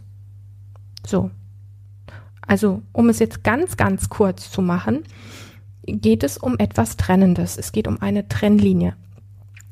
So. 1.06 1.32
Also, 2.42 2.82
um 2.94 3.10
es 3.10 3.20
jetzt 3.20 3.44
ganz, 3.44 3.75
ganz 3.75 4.10
kurz 4.10 4.50
zu 4.50 4.62
machen, 4.62 5.04
geht 5.86 6.24
es 6.24 6.38
um 6.38 6.58
etwas 6.58 6.98
Trennendes. 6.98 7.58
Es 7.58 7.72
geht 7.72 7.88
um 7.88 8.01
eine 8.01 8.27
Trennlinie. 8.30 8.96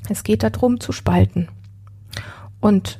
Es 0.09 0.23
geht 0.23 0.43
darum 0.43 0.79
zu 0.79 0.91
spalten. 0.91 1.47
Und 2.59 2.99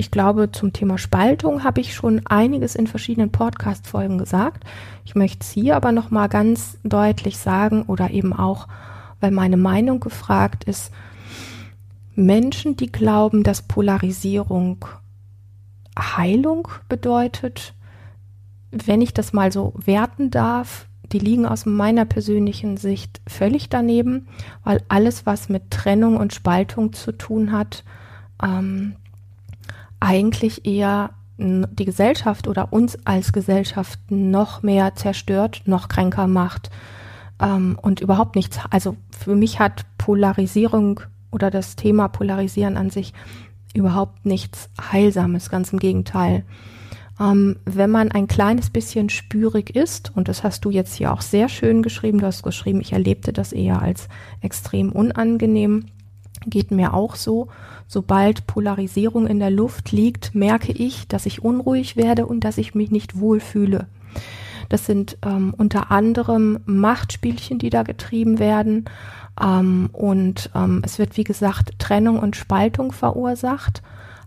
ich 0.00 0.10
glaube, 0.10 0.50
zum 0.50 0.72
Thema 0.72 0.96
Spaltung 0.96 1.62
habe 1.62 1.82
ich 1.82 1.94
schon 1.94 2.22
einiges 2.26 2.74
in 2.74 2.86
verschiedenen 2.86 3.30
Podcast-Folgen 3.30 4.16
gesagt. 4.16 4.64
Ich 5.04 5.14
möchte 5.14 5.40
es 5.42 5.50
hier 5.50 5.76
aber 5.76 5.92
nochmal 5.92 6.30
ganz 6.30 6.78
deutlich 6.84 7.36
sagen 7.36 7.82
oder 7.82 8.10
eben 8.10 8.32
auch, 8.32 8.66
weil 9.20 9.30
meine 9.30 9.58
Meinung 9.58 10.00
gefragt 10.00 10.64
ist, 10.64 10.90
Menschen, 12.14 12.76
die 12.76 12.90
glauben, 12.90 13.42
dass 13.42 13.60
Polarisierung 13.60 14.86
Heilung 15.98 16.68
bedeutet, 16.88 17.74
wenn 18.70 19.02
ich 19.02 19.12
das 19.12 19.34
mal 19.34 19.52
so 19.52 19.74
werten 19.76 20.30
darf, 20.30 20.86
die 21.12 21.18
liegen 21.18 21.44
aus 21.44 21.66
meiner 21.66 22.06
persönlichen 22.06 22.78
Sicht 22.78 23.20
völlig 23.26 23.68
daneben, 23.68 24.28
weil 24.64 24.82
alles, 24.88 25.26
was 25.26 25.50
mit 25.50 25.70
Trennung 25.70 26.16
und 26.16 26.32
Spaltung 26.32 26.94
zu 26.94 27.12
tun 27.12 27.52
hat, 27.52 27.84
ähm, 28.42 28.96
eigentlich 30.00 30.66
eher 30.66 31.10
die 31.38 31.84
Gesellschaft 31.84 32.48
oder 32.48 32.72
uns 32.72 32.98
als 33.06 33.32
Gesellschaft 33.32 33.98
noch 34.10 34.62
mehr 34.62 34.94
zerstört, 34.94 35.62
noch 35.64 35.88
kränker 35.88 36.26
macht 36.26 36.70
ähm, 37.40 37.78
und 37.80 38.00
überhaupt 38.00 38.36
nichts. 38.36 38.58
Also 38.70 38.96
für 39.18 39.34
mich 39.34 39.58
hat 39.58 39.86
Polarisierung 39.96 41.00
oder 41.30 41.50
das 41.50 41.76
Thema 41.76 42.08
Polarisieren 42.08 42.76
an 42.76 42.90
sich 42.90 43.14
überhaupt 43.74 44.26
nichts 44.26 44.68
Heilsames, 44.92 45.48
ganz 45.48 45.72
im 45.72 45.78
Gegenteil. 45.78 46.44
Ähm, 47.18 47.56
wenn 47.64 47.90
man 47.90 48.10
ein 48.10 48.26
kleines 48.26 48.70
bisschen 48.70 49.08
spürig 49.08 49.74
ist, 49.74 50.14
und 50.16 50.28
das 50.28 50.42
hast 50.42 50.64
du 50.64 50.70
jetzt 50.70 50.94
hier 50.94 51.12
auch 51.12 51.22
sehr 51.22 51.48
schön 51.48 51.82
geschrieben, 51.82 52.18
du 52.18 52.26
hast 52.26 52.42
geschrieben, 52.42 52.80
ich 52.80 52.92
erlebte 52.92 53.32
das 53.32 53.52
eher 53.52 53.80
als 53.80 54.08
extrem 54.40 54.90
unangenehm, 54.92 55.86
geht 56.46 56.70
mir 56.70 56.94
auch 56.94 57.16
so. 57.16 57.48
Sobald 57.86 58.46
Polarisierung 58.46 59.26
in 59.26 59.38
der 59.40 59.50
Luft 59.50 59.92
liegt, 59.92 60.34
merke 60.34 60.72
ich, 60.72 61.08
dass 61.08 61.26
ich 61.26 61.42
unruhig 61.42 61.96
werde 61.96 62.26
und 62.26 62.40
dass 62.40 62.58
ich 62.58 62.74
mich 62.74 62.90
nicht 62.90 63.18
wohlfühle. 63.18 63.86
Das 64.68 64.86
sind 64.86 65.18
ähm, 65.26 65.52
unter 65.56 65.90
anderem 65.90 66.60
Machtspielchen, 66.64 67.58
die 67.58 67.70
da 67.70 67.82
getrieben 67.82 68.38
werden. 68.38 68.84
Ähm, 69.40 69.90
und 69.92 70.50
ähm, 70.54 70.82
es 70.84 70.98
wird, 70.98 71.16
wie 71.16 71.24
gesagt, 71.24 71.78
Trennung 71.78 72.18
und 72.20 72.36
Spaltung 72.36 72.92
verursacht. 72.92 73.82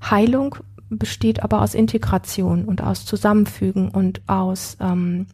Heilung 0.10 0.56
besteht 0.90 1.44
aber 1.44 1.62
aus 1.62 1.74
Integration 1.74 2.66
und 2.66 2.84
aus 2.84 3.06
Zusammenfügen 3.06 3.90
und 3.90 4.22
aus, 4.28 4.78
ähm, 4.82 5.28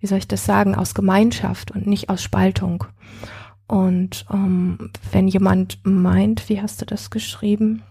wie 0.00 0.06
soll 0.06 0.18
ich 0.18 0.28
das 0.28 0.44
sagen, 0.44 0.74
aus 0.76 0.94
Gemeinschaft 0.94 1.72
und 1.72 1.86
nicht 1.86 2.08
aus 2.08 2.22
Spaltung. 2.22 2.84
Und 3.68 4.24
ähm, 4.32 4.90
wenn 5.12 5.28
jemand 5.28 5.78
meint, 5.84 6.48
wie 6.48 6.60
hast 6.60 6.80
du 6.80 6.86
das 6.86 7.10
geschrieben, 7.10 7.82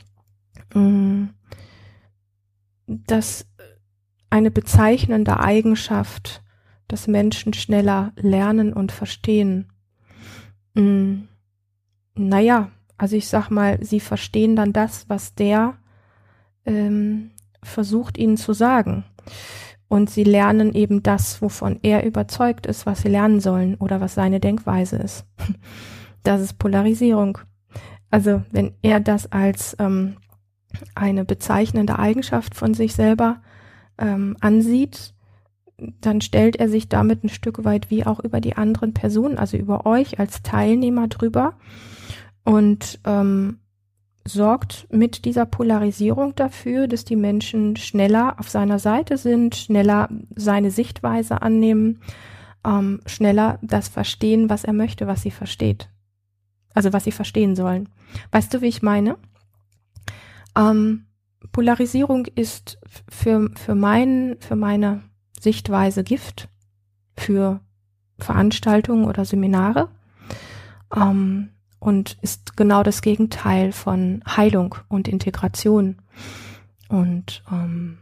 ähm, 0.76 1.30
dass 2.88 3.46
eine 4.30 4.52
bezeichnende 4.52 5.40
Eigenschaft, 5.40 6.44
dass 6.88 7.08
Menschen 7.08 7.54
schneller 7.54 8.12
lernen 8.16 8.74
und 8.74 8.92
verstehen. 8.92 9.72
Ähm, 10.76 11.28
naja, 12.16 12.72
also 12.98 13.16
ich 13.16 13.28
sag 13.28 13.52
mal, 13.52 13.78
sie 13.84 14.00
verstehen 14.00 14.56
dann 14.56 14.74
das, 14.74 15.08
was 15.10 15.36
der 15.36 15.78
ähm, 16.66 17.32
versucht 17.64 18.18
ihnen 18.18 18.38
zu 18.38 18.54
sagen 18.54 19.06
und 19.88 20.10
sie 20.10 20.24
lernen 20.24 20.74
eben 20.74 21.04
das, 21.04 21.42
wovon 21.42 21.80
er 21.82 22.06
überzeugt 22.06 22.66
ist, 22.66 22.86
was 22.86 23.02
sie 23.02 23.10
lernen 23.10 23.40
sollen 23.40 23.76
oder 23.76 24.02
was 24.02 24.14
seine 24.14 24.40
Denkweise 24.40 24.98
ist. 24.98 25.26
Das 26.24 26.42
ist 26.42 26.60
Polarisierung. 26.60 27.38
Also 28.12 28.44
wenn 28.52 28.74
er 28.82 29.00
das 29.00 29.32
als 29.32 29.78
ähm, 29.80 30.18
eine 30.94 31.24
bezeichnende 31.24 32.00
Eigenschaft 32.00 32.54
von 32.54 32.74
sich 32.74 32.94
selber 32.96 33.42
ähm, 33.98 34.36
ansieht, 34.42 35.14
dann 36.02 36.20
stellt 36.20 36.58
er 36.58 36.68
sich 36.68 36.90
damit 36.90 37.24
ein 37.24 37.30
Stück 37.30 37.64
weit 37.64 37.90
wie 37.90 38.06
auch 38.06 38.20
über 38.20 38.42
die 38.42 38.58
anderen 38.58 38.94
Personen, 38.94 39.38
also 39.38 39.56
über 39.56 39.86
euch 39.86 40.20
als 40.20 40.42
Teilnehmer 40.42 41.08
drüber 41.08 41.54
und 42.44 43.00
ähm, 43.06 43.60
sorgt 44.28 44.88
mit 44.92 45.26
dieser 45.26 45.46
Polarisierung 45.46 46.36
dafür, 46.36 46.88
dass 46.88 47.06
die 47.06 47.16
Menschen 47.16 47.76
schneller 47.76 48.40
auf 48.40 48.50
seiner 48.50 48.80
Seite 48.80 49.18
sind, 49.18 49.56
schneller 49.56 50.10
seine 50.36 50.72
Sichtweise 50.72 51.42
annehmen, 51.42 52.02
ähm, 52.66 53.00
schneller 53.06 53.60
das 53.62 53.88
verstehen, 53.88 54.50
was 54.50 54.64
er 54.64 54.74
möchte, 54.74 55.08
was 55.08 55.22
sie 55.22 55.32
versteht. 55.32 55.90
Also 56.74 56.94
was 56.94 57.06
sie 57.06 57.12
verstehen 57.12 57.56
sollen. 57.56 57.90
Weißt 58.32 58.54
du, 58.54 58.62
wie 58.62 58.68
ich 58.68 58.82
meine? 58.82 59.18
Ähm, 60.56 61.06
Polarisierung 61.52 62.26
ist 62.26 62.80
für, 63.10 63.50
für, 63.56 63.76
mein, 63.76 64.38
für 64.40 64.56
meine 64.56 65.02
Sichtweise 65.40 66.04
Gift 66.04 66.50
für 67.16 67.62
Veranstaltungen 68.20 69.06
oder 69.06 69.26
Seminare. 69.26 69.90
Ähm, 70.96 71.50
und 71.80 72.18
ist 72.22 72.58
genau 72.58 72.84
das 72.84 73.02
Gegenteil 73.02 73.72
von 73.72 74.24
Heilung 74.28 74.76
und 74.88 75.08
Integration. 75.08 75.98
Und 76.90 77.44
ähm, 77.52 77.98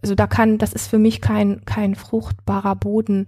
also 0.00 0.14
da 0.14 0.26
kann, 0.26 0.58
das 0.58 0.72
ist 0.72 0.86
für 0.86 0.98
mich 0.98 1.20
kein, 1.20 1.64
kein 1.64 1.94
fruchtbarer 1.94 2.76
Boden, 2.76 3.26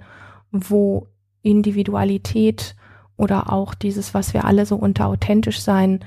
wo 0.51 1.09
Individualität 1.43 2.77
oder 3.17 3.53
auch 3.53 3.75
dieses, 3.75 4.15
was 4.15 4.35
wir 4.35 4.45
alle 4.45 4.67
so 4.67 4.77
unter 4.77 5.07
authentisch 5.07 5.61
sein 5.61 6.05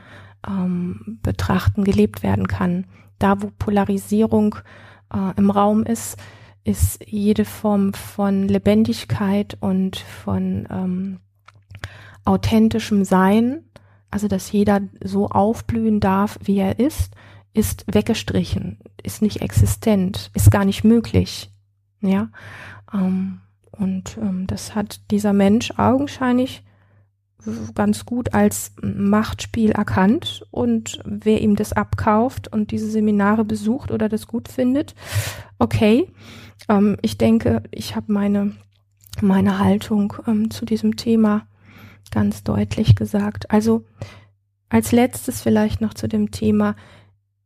ähm, 0.47 1.19
betrachten, 1.21 1.83
gelebt 1.83 2.23
werden 2.23 2.47
kann. 2.47 2.85
Da, 3.19 3.41
wo 3.41 3.51
Polarisierung 3.57 4.55
äh, 5.13 5.37
im 5.37 5.49
Raum 5.49 5.83
ist, 5.83 6.17
ist 6.63 7.05
jede 7.07 7.45
Form 7.45 7.93
von 7.93 8.47
Lebendigkeit 8.47 9.57
und 9.59 9.97
von 9.97 10.67
ähm, 10.69 11.19
authentischem 12.27 13.03
Sein, 13.05 13.63
also 14.11 14.27
dass 14.27 14.51
jeder 14.51 14.81
so 15.03 15.27
aufblühen 15.27 15.99
darf, 15.99 16.37
wie 16.41 16.57
er 16.57 16.79
ist, 16.79 17.13
ist 17.53 17.85
weggestrichen, 17.91 18.79
ist 19.03 19.21
nicht 19.21 19.41
existent, 19.41 20.31
ist 20.33 20.51
gar 20.51 20.65
nicht 20.65 20.83
möglich. 20.83 21.51
Ja, 22.01 22.29
ähm, 22.93 23.41
und 23.71 24.17
ähm, 24.17 24.45
das 24.47 24.75
hat 24.75 25.01
dieser 25.11 25.33
Mensch 25.33 25.71
augenscheinlich 25.77 26.63
ganz 27.75 28.05
gut 28.05 28.33
als 28.33 28.73
Machtspiel 28.81 29.71
erkannt 29.71 30.45
und 30.51 30.99
wer 31.05 31.41
ihm 31.41 31.55
das 31.55 31.71
abkauft 31.71 32.51
und 32.51 32.71
diese 32.71 32.89
Seminare 32.89 33.45
besucht 33.45 33.91
oder 33.91 34.09
das 34.09 34.27
gut 34.27 34.49
findet, 34.49 34.95
okay. 35.57 36.11
Ähm, 36.69 36.97
ich 37.01 37.17
denke, 37.17 37.63
ich 37.71 37.95
habe 37.95 38.11
meine 38.11 38.53
meine 39.21 39.59
Haltung 39.59 40.13
ähm, 40.27 40.51
zu 40.51 40.65
diesem 40.65 40.95
Thema 40.95 41.47
ganz 42.11 42.43
deutlich 42.43 42.95
gesagt. 42.95 43.51
Also 43.51 43.85
als 44.69 44.91
letztes 44.91 45.41
vielleicht 45.41 45.81
noch 45.81 45.93
zu 45.93 46.07
dem 46.07 46.31
Thema 46.31 46.75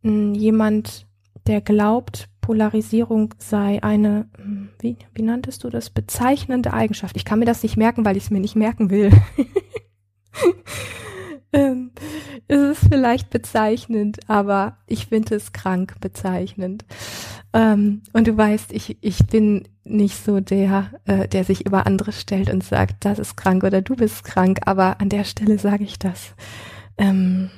jemand, 0.04 1.08
der 1.48 1.62
glaubt, 1.62 2.30
Polarisierung 2.42 3.34
sei 3.38 3.82
eine, 3.84 4.28
wie, 4.80 4.98
wie 5.14 5.22
nanntest 5.22 5.64
du 5.64 5.70
das, 5.70 5.90
bezeichnende 5.90 6.74
Eigenschaft. 6.74 7.16
Ich 7.16 7.26
kann 7.26 7.40
mir 7.40 7.46
das 7.46 7.64
nicht 7.64 7.78
merken, 7.78 8.04
weil 8.04 8.18
ich 8.18 8.24
es 8.24 8.30
mir 8.32 8.40
nicht 8.40 8.56
merken 8.56 8.90
will. 8.90 9.12
ähm, 11.54 11.92
es 12.48 12.60
ist 12.60 12.88
vielleicht 12.90 13.30
bezeichnend, 13.30 14.20
aber 14.28 14.78
ich 14.88 15.08
finde 15.08 15.36
es 15.36 15.54
krank 15.54 15.96
bezeichnend. 16.02 16.84
Ähm, 17.54 18.02
und 18.14 18.28
du 18.28 18.38
weißt, 18.38 18.72
ich, 18.72 18.98
ich 19.02 19.26
bin 19.28 19.68
nicht 19.84 20.24
so 20.24 20.40
der, 20.40 20.92
äh, 21.06 21.28
der 21.28 21.44
sich 21.44 21.66
über 21.66 21.86
andere 21.86 22.12
stellt 22.12 22.50
und 22.50 22.64
sagt, 22.64 23.04
das 23.06 23.20
ist 23.20 23.36
krank 23.36 23.64
oder 23.64 23.82
du 23.82 23.96
bist 23.96 24.24
krank, 24.24 24.60
aber 24.66 25.02
an 25.02 25.10
der 25.10 25.24
Stelle 25.24 25.58
sage 25.60 25.84
ich 25.84 26.00
das. 26.00 26.34
Ähm, 26.98 27.50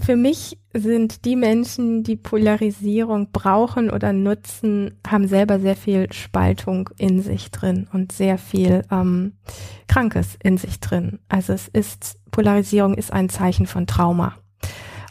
für 0.00 0.16
mich 0.16 0.58
sind 0.72 1.24
die 1.24 1.36
Menschen, 1.36 2.04
die 2.04 2.16
Polarisierung 2.16 3.30
brauchen 3.32 3.90
oder 3.90 4.12
nutzen, 4.12 4.98
haben 5.06 5.26
selber 5.26 5.58
sehr 5.58 5.76
viel 5.76 6.10
Spaltung 6.12 6.88
in 6.96 7.20
sich 7.20 7.50
drin 7.50 7.88
und 7.92 8.12
sehr 8.12 8.38
viel 8.38 8.84
ähm, 8.90 9.34
Krankes 9.88 10.38
in 10.42 10.56
sich 10.56 10.80
drin. 10.80 11.18
Also 11.28 11.52
es 11.52 11.68
ist, 11.68 12.18
Polarisierung 12.30 12.94
ist 12.94 13.12
ein 13.12 13.28
Zeichen 13.28 13.66
von 13.66 13.86
Trauma. 13.86 14.36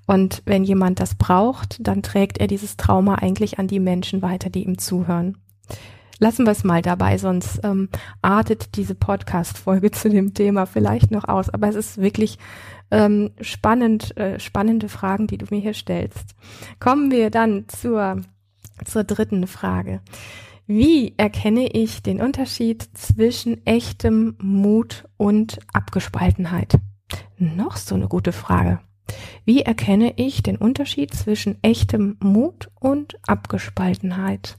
Und 0.08 0.42
wenn 0.46 0.64
jemand 0.64 1.00
das 1.00 1.16
braucht, 1.16 1.78
dann 1.86 2.02
trägt 2.02 2.40
er 2.40 2.48
dieses 2.48 2.78
Trauma 2.78 3.16
eigentlich 3.16 3.60
an 3.60 3.68
die 3.68 3.82
Menschen 3.82 4.22
weiter, 4.24 4.50
die 4.50 4.64
ihm 4.64 4.80
zuhören. 4.80 5.38
Lassen 6.20 6.46
wir 6.46 6.52
es 6.52 6.64
mal 6.64 6.82
dabei, 6.82 7.20
sonst 7.20 7.60
ähm, 7.64 7.90
artet 8.24 8.76
diese 8.76 8.96
Podcast-Folge 8.96 9.92
zu 9.92 10.10
dem 10.10 10.34
Thema 10.34 10.66
vielleicht 10.66 11.12
noch 11.12 11.26
aus. 11.26 11.50
Aber 11.50 11.68
es 11.68 11.76
ist 11.76 12.02
wirklich 12.02 12.40
ähm, 12.90 13.32
spannend, 13.42 14.18
äh, 14.18 14.40
spannende 14.40 14.90
Fragen, 14.90 15.28
die 15.28 15.38
du 15.38 15.46
mir 15.52 15.60
hier 15.60 15.74
stellst. 15.74 16.36
Kommen 16.80 17.12
wir 17.12 17.30
dann 17.30 17.66
zur, 17.68 18.22
zur 18.86 19.04
dritten 19.04 19.46
Frage. 19.46 20.02
Wie 20.66 21.14
erkenne 21.18 21.68
ich 21.68 22.02
den 22.02 22.22
Unterschied 22.22 22.90
zwischen 22.94 23.66
echtem 23.66 24.36
Mut 24.42 25.06
und 25.18 25.60
Abgespaltenheit? 25.72 26.78
Noch 27.38 27.78
so 27.78 27.96
eine 27.96 28.08
gute 28.08 28.32
Frage. 28.32 28.80
Wie 29.46 29.62
erkenne 29.62 30.14
ich 30.18 30.44
den 30.44 30.58
Unterschied 30.58 31.14
zwischen 31.14 31.58
echtem 31.64 32.18
Mut 32.20 32.70
und 32.80 33.18
Abgespaltenheit? 33.28 34.58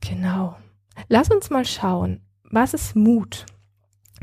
Genau. 0.00 0.56
Lass 1.08 1.30
uns 1.30 1.50
mal 1.50 1.64
schauen, 1.64 2.22
was 2.42 2.74
ist 2.74 2.96
Mut? 2.96 3.46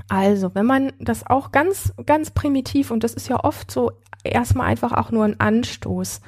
Also, 0.09 0.53
wenn 0.55 0.65
man 0.65 0.93
das 0.99 1.25
auch 1.25 1.51
ganz, 1.51 1.93
ganz 2.05 2.31
primitiv, 2.31 2.91
und 2.91 3.03
das 3.03 3.13
ist 3.13 3.27
ja 3.27 3.43
oft 3.43 3.71
so 3.71 3.91
erstmal 4.23 4.67
einfach 4.67 4.91
auch 4.91 5.11
nur 5.11 5.25
ein 5.25 5.39
Anstoß, 5.39 6.21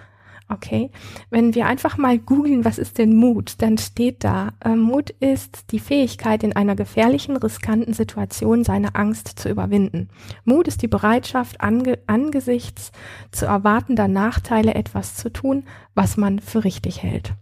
okay? 0.49 0.91
Wenn 1.29 1.55
wir 1.55 1.65
einfach 1.65 1.97
mal 1.97 2.17
googeln, 2.17 2.65
was 2.65 2.77
ist 2.77 2.97
denn 2.97 3.15
Mut, 3.15 3.55
dann 3.60 3.77
steht 3.77 4.23
da, 4.23 4.53
äh, 4.63 4.75
Mut 4.75 5.10
ist 5.10 5.71
die 5.71 5.79
Fähigkeit, 5.79 6.43
in 6.43 6.55
einer 6.55 6.75
gefährlichen, 6.75 7.38
riskanten 7.38 7.93
Situation 7.93 8.63
seine 8.63 8.95
Angst 8.95 9.39
zu 9.39 9.49
überwinden. 9.49 10.10
Mut 10.45 10.67
ist 10.67 10.81
die 10.81 10.88
Bereitschaft, 10.88 11.62
ange 11.62 11.99
angesichts 12.07 12.91
zu 13.31 13.45
erwartender 13.45 14.07
Nachteile 14.07 14.75
etwas 14.75 15.15
zu 15.15 15.31
tun, 15.31 15.63
was 15.95 16.17
man 16.17 16.39
für 16.39 16.63
richtig 16.63 17.03
hält. 17.03 17.33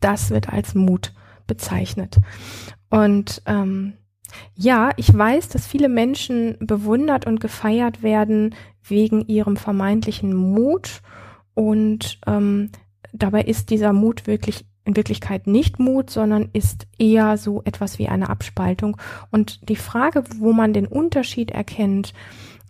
Das 0.00 0.30
wird 0.30 0.48
als 0.52 0.74
Mut 0.74 1.12
bezeichnet. 1.46 2.18
Und 2.90 3.42
ähm, 3.46 3.94
ja, 4.54 4.90
ich 4.96 5.16
weiß, 5.16 5.48
dass 5.48 5.66
viele 5.66 5.88
Menschen 5.88 6.56
bewundert 6.60 7.26
und 7.26 7.40
gefeiert 7.40 8.02
werden 8.02 8.54
wegen 8.82 9.26
ihrem 9.26 9.56
vermeintlichen 9.56 10.34
Mut 10.34 11.02
und 11.56 12.18
ähm, 12.26 12.70
dabei 13.14 13.40
ist 13.40 13.70
dieser 13.70 13.94
Mut 13.94 14.26
wirklich 14.26 14.66
in 14.84 14.94
Wirklichkeit 14.94 15.46
nicht 15.46 15.80
Mut, 15.80 16.10
sondern 16.10 16.50
ist 16.52 16.86
eher 16.98 17.38
so 17.38 17.62
etwas 17.64 17.98
wie 17.98 18.08
eine 18.08 18.28
Abspaltung. 18.28 18.98
Und 19.32 19.68
die 19.68 19.74
Frage, 19.76 20.22
wo 20.36 20.52
man 20.52 20.74
den 20.74 20.86
Unterschied 20.86 21.50
erkennt, 21.50 22.12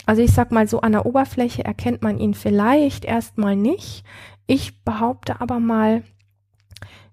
also 0.06 0.22
ich 0.22 0.32
sag 0.32 0.52
mal 0.52 0.68
so 0.68 0.80
an 0.80 0.92
der 0.92 1.04
Oberfläche 1.04 1.64
erkennt 1.64 2.02
man 2.02 2.16
ihn 2.16 2.32
vielleicht 2.32 3.04
erstmal 3.04 3.56
nicht. 3.56 4.04
Ich 4.46 4.84
behaupte 4.84 5.40
aber 5.40 5.58
mal, 5.58 6.04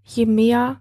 je 0.05 0.27
mehr 0.27 0.79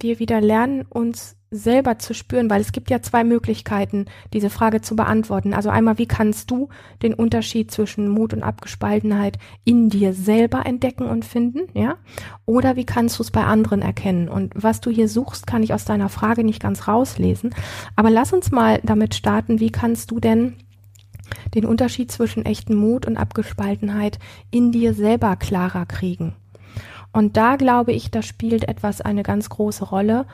wir 0.00 0.18
wieder 0.18 0.40
lernen, 0.40 0.84
uns 0.88 1.36
selber 1.50 1.98
zu 1.98 2.12
spüren, 2.12 2.50
weil 2.50 2.60
es 2.60 2.72
gibt 2.72 2.90
ja 2.90 3.00
zwei 3.02 3.22
Möglichkeiten, 3.24 4.06
diese 4.32 4.50
Frage 4.50 4.80
zu 4.80 4.96
beantworten. 4.96 5.54
Also 5.54 5.70
einmal, 5.70 5.98
wie 5.98 6.06
kannst 6.06 6.50
du 6.50 6.68
den 7.02 7.14
Unterschied 7.14 7.70
zwischen 7.70 8.08
Mut 8.08 8.34
und 8.34 8.42
Abgespaltenheit 8.42 9.38
in 9.64 9.88
dir 9.88 10.12
selber 10.12 10.66
entdecken 10.66 11.06
und 11.06 11.24
finden, 11.24 11.68
ja? 11.72 11.96
Oder 12.44 12.76
wie 12.76 12.84
kannst 12.84 13.18
du 13.18 13.22
es 13.22 13.30
bei 13.30 13.44
anderen 13.44 13.80
erkennen? 13.80 14.28
Und 14.28 14.52
was 14.56 14.80
du 14.80 14.90
hier 14.90 15.08
suchst, 15.08 15.46
kann 15.46 15.62
ich 15.62 15.72
aus 15.72 15.84
deiner 15.84 16.08
Frage 16.08 16.44
nicht 16.44 16.60
ganz 16.60 16.88
rauslesen. 16.88 17.54
Aber 17.94 18.10
lass 18.10 18.32
uns 18.32 18.50
mal 18.50 18.80
damit 18.82 19.14
starten, 19.14 19.60
wie 19.60 19.70
kannst 19.70 20.10
du 20.10 20.20
denn 20.20 20.54
den 21.54 21.64
Unterschied 21.64 22.10
zwischen 22.10 22.44
echten 22.44 22.74
Mut 22.74 23.06
und 23.06 23.16
Abgespaltenheit 23.16 24.18
in 24.50 24.72
dir 24.72 24.94
selber 24.94 25.36
klarer 25.36 25.86
kriegen? 25.86 26.34
Und 27.16 27.38
da 27.38 27.56
glaube 27.56 27.92
ich, 27.92 28.10
da 28.10 28.20
spielt 28.20 28.68
etwas 28.68 29.00
eine 29.00 29.22
ganz 29.22 29.48
große 29.48 29.86
Rolle, 29.86 30.26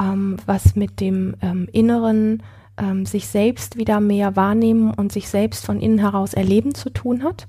ähm, 0.00 0.38
was 0.46 0.74
mit 0.74 0.98
dem 0.98 1.36
ähm, 1.42 1.68
inneren 1.70 2.42
ähm, 2.78 3.04
sich 3.04 3.28
selbst 3.28 3.76
wieder 3.76 4.00
mehr 4.00 4.36
wahrnehmen 4.36 4.90
und 4.94 5.12
sich 5.12 5.28
selbst 5.28 5.66
von 5.66 5.80
innen 5.80 5.98
heraus 5.98 6.32
erleben 6.32 6.74
zu 6.74 6.88
tun 6.88 7.24
hat. 7.24 7.46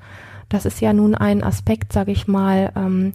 Das 0.49 0.65
ist 0.65 0.81
ja 0.81 0.91
nun 0.91 1.15
ein 1.15 1.41
Aspekt, 1.41 1.93
sage 1.93 2.11
ich 2.11 2.27
mal, 2.27 2.73
ähm, 2.75 3.13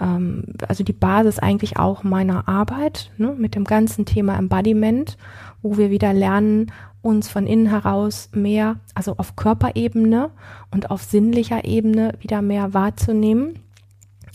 ähm, 0.00 0.44
also 0.66 0.82
die 0.82 0.94
Basis 0.94 1.38
eigentlich 1.38 1.78
auch 1.78 2.04
meiner 2.04 2.48
Arbeit 2.48 3.10
ne, 3.18 3.34
mit 3.36 3.54
dem 3.54 3.64
ganzen 3.64 4.06
Thema 4.06 4.38
Embodiment, 4.38 5.18
wo 5.60 5.76
wir 5.76 5.90
wieder 5.90 6.14
lernen, 6.14 6.72
uns 7.02 7.28
von 7.28 7.46
innen 7.46 7.66
heraus 7.66 8.30
mehr, 8.32 8.76
also 8.94 9.16
auf 9.18 9.36
Körperebene 9.36 10.30
und 10.70 10.90
auf 10.90 11.02
sinnlicher 11.02 11.66
Ebene 11.66 12.14
wieder 12.18 12.40
mehr 12.40 12.72
wahrzunehmen 12.72 13.58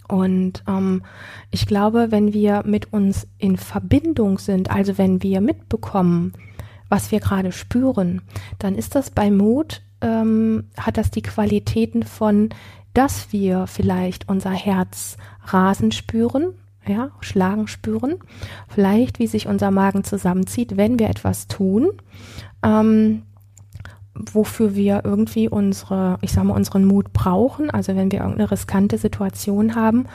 und 0.07 0.63
ähm, 0.67 1.03
ich 1.51 1.65
glaube, 1.65 2.07
wenn 2.09 2.33
wir 2.33 2.63
mit 2.65 2.91
uns 2.91 3.27
in 3.37 3.57
Verbindung 3.57 4.37
sind, 4.37 4.69
also 4.69 4.97
wenn 4.97 5.23
wir 5.23 5.41
mitbekommen, 5.41 6.33
was 6.89 7.11
wir 7.11 7.19
gerade 7.19 7.51
spüren, 7.51 8.21
dann 8.59 8.75
ist 8.75 8.95
das 8.95 9.09
bei 9.09 9.31
Mut, 9.31 9.81
ähm, 10.01 10.65
hat 10.77 10.97
das 10.97 11.11
die 11.11 11.21
Qualitäten 11.21 12.03
von, 12.03 12.49
dass 12.93 13.31
wir 13.31 13.65
vielleicht 13.67 14.29
unser 14.29 14.51
Herz 14.51 15.17
rasen 15.45 15.91
spüren, 15.91 16.53
ja, 16.85 17.11
schlagen 17.21 17.67
spüren, 17.67 18.15
vielleicht 18.67 19.19
wie 19.19 19.27
sich 19.27 19.47
unser 19.47 19.71
Magen 19.71 20.03
zusammenzieht, 20.03 20.77
wenn 20.77 20.99
wir 20.99 21.09
etwas 21.09 21.47
tun. 21.47 21.89
Ähm, 22.61 23.23
wofür 24.31 24.75
wir 24.75 25.01
irgendwie 25.03 25.49
unsere, 25.49 26.17
ich 26.21 26.31
sag 26.31 26.43
mal, 26.43 26.55
unseren 26.55 26.85
Mut 26.85 27.13
brauchen. 27.13 27.69
Also 27.69 27.95
wenn 27.95 28.11
wir 28.11 28.19
irgendeine 28.19 28.51
riskante 28.51 28.97
Situation 28.97 29.75
haben, 29.75 30.05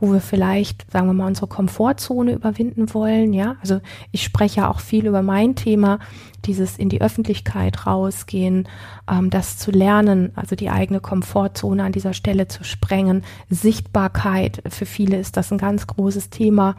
wo 0.00 0.12
wir 0.12 0.20
vielleicht, 0.20 0.90
sagen 0.90 1.06
wir 1.08 1.12
mal, 1.12 1.26
unsere 1.26 1.48
Komfortzone 1.48 2.32
überwinden 2.32 2.94
wollen, 2.94 3.32
ja. 3.32 3.56
Also 3.60 3.80
ich 4.12 4.22
spreche 4.22 4.60
ja 4.60 4.70
auch 4.70 4.80
viel 4.80 5.06
über 5.06 5.22
mein 5.22 5.56
Thema, 5.56 5.98
dieses 6.44 6.78
in 6.78 6.88
die 6.88 7.00
Öffentlichkeit 7.00 7.86
rausgehen, 7.86 8.68
ähm, 9.10 9.30
das 9.30 9.58
zu 9.58 9.70
lernen, 9.70 10.30
also 10.36 10.54
die 10.54 10.70
eigene 10.70 11.00
Komfortzone 11.00 11.82
an 11.82 11.92
dieser 11.92 12.12
Stelle 12.14 12.48
zu 12.48 12.64
sprengen. 12.64 13.22
Sichtbarkeit, 13.50 14.62
für 14.68 14.86
viele 14.86 15.18
ist 15.18 15.36
das 15.36 15.50
ein 15.52 15.58
ganz 15.58 15.86
großes 15.86 16.30
Thema. 16.30 16.76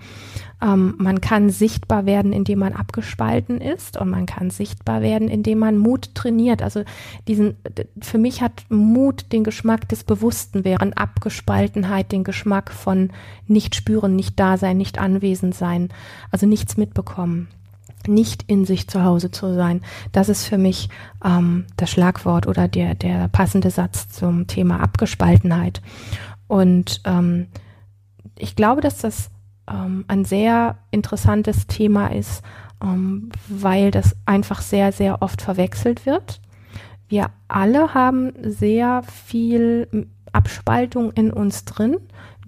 Ähm, 0.61 0.95
man 0.97 1.21
kann 1.21 1.49
sichtbar 1.49 2.05
werden, 2.05 2.33
indem 2.33 2.59
man 2.59 2.73
abgespalten 2.73 3.59
ist 3.59 3.97
und 3.97 4.09
man 4.09 4.25
kann 4.25 4.49
sichtbar 4.49 5.01
werden, 5.01 5.27
indem 5.27 5.59
man 5.59 5.77
Mut 5.77 6.15
trainiert. 6.15 6.61
Also 6.61 6.78
diesen, 7.27 7.57
für 8.01 8.17
mich 8.17 8.41
hat 8.41 8.65
Mut 8.69 9.31
den 9.31 9.43
Geschmack 9.43 9.87
des 9.89 10.03
Bewussten, 10.03 10.63
während 10.63 10.97
Abgespaltenheit 10.97 12.11
den 12.11 12.23
Geschmack 12.23 12.71
von 12.71 13.11
nicht 13.47 13.75
spüren, 13.75 14.15
nicht 14.15 14.39
da 14.39 14.57
sein, 14.57 14.77
nicht 14.77 14.99
anwesend 14.99 15.55
sein, 15.55 15.89
also 16.31 16.45
nichts 16.45 16.77
mitbekommen 16.77 17.47
nicht 18.07 18.43
in 18.47 18.65
sich 18.65 18.87
zu 18.87 19.03
Hause 19.03 19.29
zu 19.29 19.53
sein. 19.53 19.81
Das 20.13 20.29
ist 20.29 20.45
für 20.45 20.57
mich 20.57 20.89
ähm, 21.23 21.65
das 21.75 21.89
Schlagwort 21.89 22.47
oder 22.47 22.67
der, 22.67 22.95
der 22.95 23.27
passende 23.27 23.71
Satz 23.71 24.07
zum 24.07 24.47
Thema 24.47 24.79
Abgespaltenheit. 24.79 25.81
Und 26.47 27.01
ähm, 27.05 27.47
ich 28.37 28.55
glaube, 28.55 28.81
dass 28.81 28.99
das 28.99 29.29
ähm, 29.69 30.05
ein 30.07 30.25
sehr 30.25 30.77
interessantes 30.91 31.67
Thema 31.67 32.07
ist, 32.07 32.41
ähm, 32.81 33.29
weil 33.47 33.91
das 33.91 34.15
einfach 34.25 34.61
sehr, 34.61 34.91
sehr 34.91 35.21
oft 35.21 35.41
verwechselt 35.41 36.05
wird. 36.05 36.41
Wir 37.09 37.31
alle 37.47 37.93
haben 37.93 38.31
sehr 38.41 39.03
viel 39.03 40.07
Abspaltung 40.31 41.11
in 41.11 41.33
uns 41.33 41.65
drin 41.65 41.97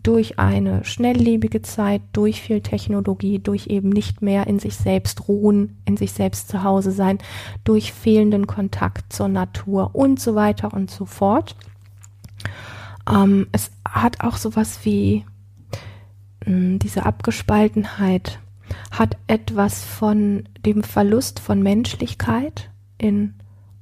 durch 0.03 0.39
eine 0.39 0.83
schnelllebige 0.83 1.61
Zeit, 1.61 2.01
durch 2.13 2.41
viel 2.41 2.61
Technologie, 2.61 3.39
durch 3.39 3.67
eben 3.67 3.89
nicht 3.89 4.21
mehr 4.21 4.47
in 4.47 4.59
sich 4.59 4.75
selbst 4.75 5.27
ruhen, 5.27 5.77
in 5.85 5.97
sich 5.97 6.11
selbst 6.11 6.47
zu 6.49 6.63
Hause 6.63 6.91
sein, 6.91 7.19
durch 7.63 7.93
fehlenden 7.93 8.47
Kontakt 8.47 9.13
zur 9.13 9.27
Natur 9.27 9.91
und 9.93 10.19
so 10.19 10.35
weiter 10.35 10.73
und 10.73 10.89
so 10.89 11.05
fort. 11.05 11.55
Ähm, 13.09 13.47
es 13.51 13.71
hat 13.87 14.21
auch 14.21 14.37
sowas 14.37 14.79
wie 14.83 15.25
hm, 16.45 16.79
diese 16.79 17.05
Abgespaltenheit 17.05 18.39
hat 18.91 19.17
etwas 19.27 19.83
von 19.83 20.47
dem 20.65 20.83
Verlust 20.83 21.39
von 21.39 21.61
Menschlichkeit 21.61 22.69
in 22.97 23.33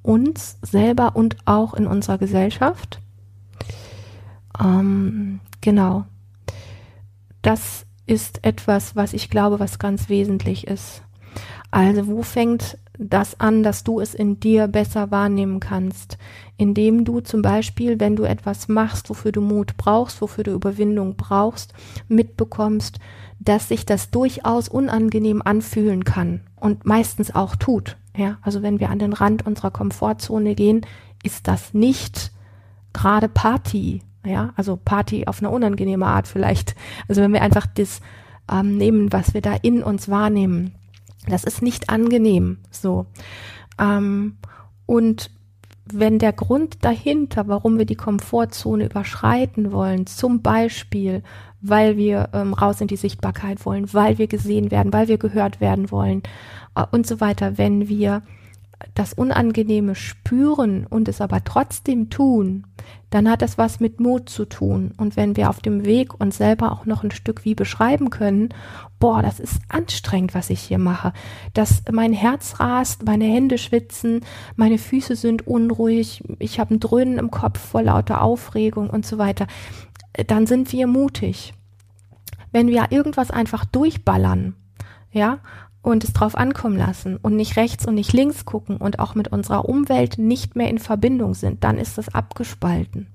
uns 0.02 0.58
selber 0.62 1.16
und 1.16 1.38
auch 1.46 1.74
in 1.74 1.88
unserer 1.88 2.18
Gesellschaft. 2.18 3.00
Ähm, 4.60 5.40
genau. 5.62 6.06
Das 7.42 7.86
ist 8.06 8.44
etwas, 8.44 8.96
was 8.96 9.14
ich 9.14 9.30
glaube, 9.30 9.60
was 9.60 9.80
ganz 9.80 10.10
wesentlich 10.10 10.68
ist. 10.68 11.04
Also 11.72 12.08
wo 12.08 12.24
fängt 12.24 12.78
das 12.98 13.40
an, 13.40 13.64
dass 13.64 13.84
du 13.84 14.00
es 14.02 14.14
in 14.14 14.40
dir 14.40 14.68
besser 14.68 15.10
wahrnehmen 15.12 15.60
kannst, 15.60 16.18
indem 16.58 17.06
du 17.06 17.22
zum 17.22 17.42
Beispiel, 17.42 18.00
wenn 18.00 18.16
du 18.16 18.24
etwas 18.24 18.68
machst, 18.68 19.10
wofür 19.10 19.32
du 19.32 19.40
Mut 19.40 19.78
brauchst, 19.78 20.22
wofür 20.22 20.44
du 20.44 20.52
Überwindung 20.52 21.16
brauchst, 21.16 21.74
mitbekommst, 22.10 23.00
dass 23.40 23.70
sich 23.70 23.86
das 23.86 24.12
durchaus 24.12 24.68
unangenehm 24.68 25.42
anfühlen 25.42 26.04
kann 26.04 26.42
und 26.58 26.86
meistens 26.86 27.34
auch 27.34 27.56
tut. 27.56 27.96
Ja, 28.16 28.38
also 28.42 28.62
wenn 28.62 28.80
wir 28.80 28.90
an 28.90 29.00
den 29.00 29.14
Rand 29.14 29.46
unserer 29.46 29.72
Komfortzone 29.72 30.56
gehen, 30.56 30.86
ist 31.24 31.48
das 31.48 31.74
nicht 31.74 32.32
gerade 32.94 33.30
Party. 33.30 34.02
Ja, 34.26 34.52
also 34.56 34.78
Party 34.78 35.28
auf 35.28 35.40
eine 35.40 35.50
unangenehme 35.50 36.06
Art 36.06 36.28
vielleicht. 36.28 36.76
Also 37.08 37.22
wenn 37.22 37.34
wir 37.34 37.42
einfach 37.42 37.66
das 37.66 38.02
ähm, 38.52 38.78
nehmen, 38.78 39.14
was 39.14 39.34
wir 39.34 39.42
da 39.42 39.56
in 39.62 39.84
uns 39.84 40.10
wahrnehmen, 40.10 40.74
das 41.28 41.44
ist 41.44 41.62
nicht 41.62 41.90
angenehm. 41.90 42.58
So. 42.72 43.06
Ähm, 43.80 44.38
und 44.86 45.32
wenn 45.86 46.20
der 46.20 46.34
Grund 46.34 46.84
dahinter, 46.84 47.48
warum 47.48 47.78
wir 47.78 47.86
die 47.86 47.96
Komfortzone 47.96 48.86
überschreiten 48.86 49.72
wollen, 49.72 50.06
zum 50.06 50.42
Beispiel, 50.42 51.24
weil 51.62 51.98
wir 51.98 52.30
ähm, 52.34 52.54
raus 52.54 52.82
in 52.82 52.88
die 52.88 52.96
Sichtbarkeit 52.96 53.66
wollen, 53.66 53.94
weil 53.94 54.18
wir 54.18 54.28
gesehen 54.28 54.72
werden, 54.72 54.94
weil 54.94 55.08
wir 55.08 55.18
gehört 55.18 55.62
werden 55.62 55.92
wollen 55.92 56.24
äh, 56.76 56.84
und 56.92 57.06
so 57.06 57.20
weiter, 57.20 57.58
wenn 57.58 57.88
wir 57.88 58.22
das 58.94 59.14
Unangenehme 59.14 59.94
spüren 59.96 60.86
und 60.86 61.08
es 61.10 61.20
aber 61.22 61.44
trotzdem 61.44 62.10
tun, 62.10 62.66
dann 63.10 63.30
hat 63.30 63.42
das 63.42 63.58
was 63.58 63.80
mit 63.80 64.00
Mut 64.00 64.30
zu 64.30 64.46
tun. 64.46 64.94
Und 64.98 65.18
wenn 65.18 65.36
wir 65.36 65.50
auf 65.50 65.60
dem 65.60 65.86
Weg 65.86 66.20
uns 66.20 66.38
selber 66.38 66.72
auch 66.72 66.86
noch 66.86 67.04
ein 67.04 67.12
Stück 67.12 67.44
wie 67.44 67.56
beschreiben 67.56 68.10
können, 68.10 68.50
boah, 69.00 69.22
das 69.22 69.40
ist 69.40 69.60
anstrengend, 69.68 70.34
was 70.34 70.50
ich 70.50 70.62
hier 70.62 70.78
mache, 70.78 71.14
dass 71.54 71.84
mein 71.92 72.14
Herz 72.14 72.60
rast, 72.60 73.06
meine 73.06 73.26
Hände 73.26 73.58
schwitzen, 73.58 74.22
meine 74.56 74.78
Füße 74.78 75.16
sind 75.16 75.46
unruhig, 75.48 76.24
ich 76.40 76.60
habe 76.60 76.76
ein 76.76 76.80
Dröhnen 76.80 77.18
im 77.18 77.32
Kopf 77.32 77.60
vor 77.60 77.82
lauter 77.82 78.22
Aufregung 78.22 78.90
und 78.90 79.06
so 79.06 79.18
weiter, 79.18 79.48
dann 80.14 80.48
sind 80.48 80.72
wir 80.72 80.88
mutig. 80.88 81.54
Wenn 82.52 82.68
wir 82.68 82.88
irgendwas 82.92 83.32
einfach 83.32 83.66
durchballern, 83.66 84.56
ja, 85.12 85.40
und 85.82 86.04
es 86.04 86.14
drauf 86.14 86.36
ankommen 86.36 86.78
lassen 86.78 87.18
und 87.18 87.36
nicht 87.36 87.56
rechts 87.56 87.88
und 87.88 87.96
nicht 87.96 88.14
links 88.14 88.46
gucken 88.46 88.78
und 88.78 89.00
auch 89.00 89.16
mit 89.16 89.30
unserer 89.30 89.68
Umwelt 89.68 90.18
nicht 90.18 90.56
mehr 90.56 90.70
in 90.70 90.80
Verbindung 90.80 91.34
sind, 91.34 91.64
dann 91.64 91.78
ist 91.78 91.98
das 91.98 92.14
abgespalten. 92.14 93.08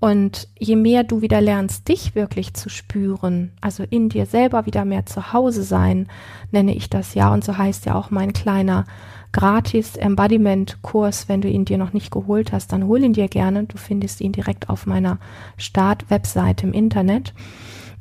Und 0.00 0.48
je 0.58 0.76
mehr 0.76 1.04
du 1.04 1.22
wieder 1.22 1.40
lernst, 1.40 1.88
dich 1.88 2.14
wirklich 2.14 2.52
zu 2.54 2.68
spüren, 2.68 3.52
also 3.60 3.84
in 3.88 4.08
dir 4.08 4.26
selber 4.26 4.66
wieder 4.66 4.84
mehr 4.84 5.06
zu 5.06 5.32
Hause 5.32 5.62
sein, 5.62 6.08
nenne 6.50 6.74
ich 6.74 6.90
das 6.90 7.14
ja. 7.14 7.32
Und 7.32 7.44
so 7.44 7.56
heißt 7.56 7.86
ja 7.86 7.94
auch 7.94 8.10
mein 8.10 8.32
kleiner 8.32 8.84
gratis 9.34 9.96
Embodiment-Kurs. 9.96 11.28
Wenn 11.28 11.42
du 11.42 11.48
ihn 11.48 11.66
dir 11.66 11.76
noch 11.76 11.92
nicht 11.92 12.10
geholt 12.10 12.52
hast, 12.52 12.72
dann 12.72 12.86
hol 12.86 13.02
ihn 13.02 13.12
dir 13.12 13.28
gerne. 13.28 13.64
Du 13.64 13.76
findest 13.76 14.22
ihn 14.22 14.32
direkt 14.32 14.70
auf 14.70 14.86
meiner 14.86 15.18
Start-Webseite 15.58 16.66
im 16.66 16.72
Internet. 16.72 17.34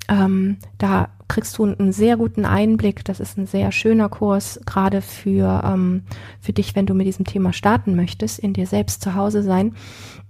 Ähm, 0.08 0.58
da 0.78 1.10
kriegst 1.28 1.58
du 1.58 1.66
einen 1.66 1.92
sehr 1.92 2.18
guten 2.18 2.46
Einblick. 2.46 3.04
Das 3.04 3.20
ist 3.20 3.38
ein 3.38 3.48
sehr 3.48 3.72
schöner 3.72 4.10
Kurs, 4.10 4.60
gerade 4.66 5.02
für, 5.02 5.64
ähm, 5.66 6.04
für 6.40 6.54
dich, 6.54 6.76
wenn 6.76 6.86
du 6.86 6.94
mit 6.94 7.08
diesem 7.08 7.26
Thema 7.26 7.52
starten 7.52 7.96
möchtest, 7.96 8.38
in 8.38 8.54
dir 8.54 8.68
selbst 8.68 9.02
zu 9.02 9.16
Hause 9.16 9.42
sein. 9.42 9.74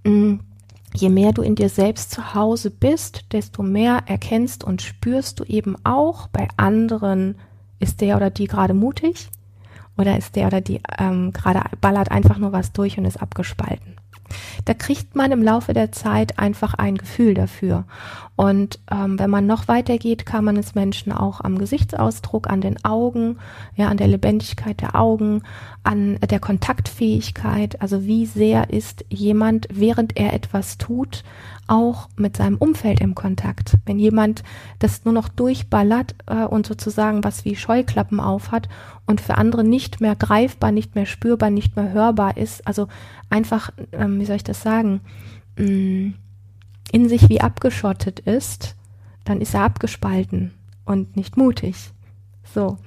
Mm, 0.04 0.36
je 0.94 1.10
mehr 1.10 1.32
du 1.32 1.42
in 1.42 1.54
dir 1.54 1.68
selbst 1.68 2.12
zu 2.12 2.34
Hause 2.34 2.70
bist, 2.70 3.26
desto 3.32 3.62
mehr 3.62 4.04
erkennst 4.06 4.64
und 4.64 4.80
spürst 4.80 5.38
du 5.38 5.44
eben 5.44 5.76
auch 5.84 6.28
bei 6.28 6.48
anderen, 6.56 7.34
ist 7.78 8.00
der 8.00 8.16
oder 8.16 8.30
die 8.30 8.46
gerade 8.46 8.72
mutig 8.72 9.28
oder 9.96 10.16
ist 10.18 10.36
der 10.36 10.46
oder 10.46 10.60
die 10.60 10.80
ähm, 10.98 11.32
gerade 11.32 11.62
ballert 11.80 12.10
einfach 12.10 12.38
nur 12.38 12.52
was 12.52 12.72
durch 12.72 12.98
und 12.98 13.04
ist 13.04 13.20
abgespalten. 13.20 13.96
Da 14.64 14.74
kriegt 14.74 15.14
man 15.14 15.32
im 15.32 15.42
Laufe 15.42 15.74
der 15.74 15.92
Zeit 15.92 16.38
einfach 16.38 16.74
ein 16.74 16.96
Gefühl 16.96 17.34
dafür. 17.34 17.84
Und 18.36 18.80
ähm, 18.90 19.18
wenn 19.18 19.30
man 19.30 19.46
noch 19.46 19.68
weiter 19.68 19.98
geht, 19.98 20.26
kann 20.26 20.44
man 20.44 20.56
es 20.56 20.74
Menschen 20.74 21.12
auch 21.12 21.40
am 21.40 21.58
Gesichtsausdruck, 21.58 22.48
an 22.48 22.60
den 22.60 22.84
Augen, 22.84 23.38
ja, 23.76 23.88
an 23.88 23.96
der 23.96 24.08
Lebendigkeit 24.08 24.80
der 24.80 24.96
Augen, 24.96 25.42
an 25.84 26.18
der 26.18 26.40
Kontaktfähigkeit, 26.40 27.80
also 27.80 28.04
wie 28.04 28.26
sehr 28.26 28.70
ist 28.70 29.04
jemand, 29.08 29.68
während 29.70 30.16
er 30.16 30.32
etwas 30.32 30.78
tut, 30.78 31.22
auch 31.66 32.08
mit 32.16 32.36
seinem 32.36 32.56
Umfeld 32.56 33.00
im 33.00 33.14
Kontakt. 33.14 33.76
Wenn 33.86 33.98
jemand 33.98 34.42
das 34.78 35.04
nur 35.04 35.14
noch 35.14 35.28
durchballert 35.28 36.14
äh, 36.26 36.44
und 36.44 36.66
sozusagen 36.66 37.24
was 37.24 37.44
wie 37.44 37.56
Scheuklappen 37.56 38.20
aufhat 38.20 38.68
und 39.06 39.20
für 39.20 39.38
andere 39.38 39.64
nicht 39.64 40.00
mehr 40.00 40.14
greifbar, 40.16 40.72
nicht 40.72 40.94
mehr 40.94 41.06
spürbar, 41.06 41.50
nicht 41.50 41.76
mehr 41.76 41.92
hörbar 41.92 42.36
ist, 42.36 42.66
also 42.66 42.88
einfach, 43.30 43.70
ähm, 43.92 44.20
wie 44.20 44.26
soll 44.26 44.36
ich 44.36 44.44
das 44.44 44.62
sagen, 44.62 45.00
mm, 45.58 46.10
in 46.92 47.08
sich 47.08 47.28
wie 47.28 47.40
abgeschottet 47.40 48.20
ist, 48.20 48.76
dann 49.24 49.40
ist 49.40 49.54
er 49.54 49.62
abgespalten 49.62 50.52
und 50.84 51.16
nicht 51.16 51.36
mutig. 51.36 51.93
So, 52.52 52.78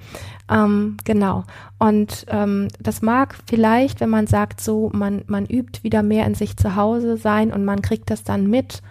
ähm, 0.50 0.96
genau. 1.04 1.44
Und 1.78 2.26
ähm, 2.28 2.68
das 2.80 3.02
mag 3.02 3.36
vielleicht, 3.46 4.00
wenn 4.00 4.10
man 4.10 4.26
sagt, 4.26 4.60
so, 4.60 4.90
man, 4.92 5.22
man 5.26 5.46
übt 5.46 5.82
wieder 5.82 6.02
mehr 6.02 6.26
in 6.26 6.34
sich 6.34 6.56
zu 6.56 6.76
Hause 6.76 7.16
sein 7.16 7.52
und 7.52 7.64
man 7.64 7.82
kriegt 7.82 8.10
das 8.10 8.24
dann 8.24 8.48
mit, 8.48 8.82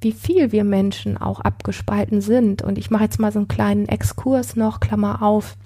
wie 0.00 0.12
viel 0.12 0.52
wir 0.52 0.64
Menschen 0.64 1.16
auch 1.16 1.40
abgespalten 1.40 2.20
sind. 2.20 2.62
Und 2.62 2.78
ich 2.78 2.90
mache 2.90 3.04
jetzt 3.04 3.20
mal 3.20 3.32
so 3.32 3.38
einen 3.38 3.48
kleinen 3.48 3.88
Exkurs 3.88 4.56
noch, 4.56 4.80
Klammer 4.80 5.22
auf. 5.22 5.56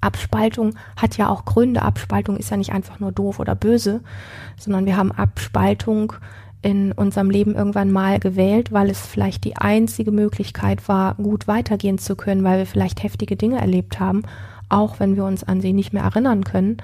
Abspaltung 0.00 0.74
hat 0.96 1.18
ja 1.18 1.28
auch 1.28 1.44
Gründe. 1.44 1.82
Abspaltung 1.82 2.36
ist 2.36 2.50
ja 2.50 2.56
nicht 2.56 2.72
einfach 2.72 3.00
nur 3.00 3.12
doof 3.12 3.38
oder 3.38 3.54
böse, 3.54 4.00
sondern 4.58 4.86
wir 4.86 4.96
haben 4.96 5.12
Abspaltung 5.12 6.14
in 6.62 6.92
unserem 6.92 7.30
Leben 7.30 7.54
irgendwann 7.54 7.90
mal 7.90 8.18
gewählt, 8.18 8.72
weil 8.72 8.90
es 8.90 9.06
vielleicht 9.06 9.44
die 9.44 9.56
einzige 9.56 10.12
Möglichkeit 10.12 10.88
war, 10.88 11.14
gut 11.14 11.48
weitergehen 11.48 11.98
zu 11.98 12.16
können, 12.16 12.44
weil 12.44 12.58
wir 12.58 12.66
vielleicht 12.66 13.02
heftige 13.02 13.36
Dinge 13.36 13.60
erlebt 13.60 13.98
haben, 13.98 14.22
auch 14.68 15.00
wenn 15.00 15.16
wir 15.16 15.24
uns 15.24 15.42
an 15.42 15.60
sie 15.60 15.72
nicht 15.72 15.92
mehr 15.92 16.02
erinnern 16.02 16.44
können. 16.44 16.78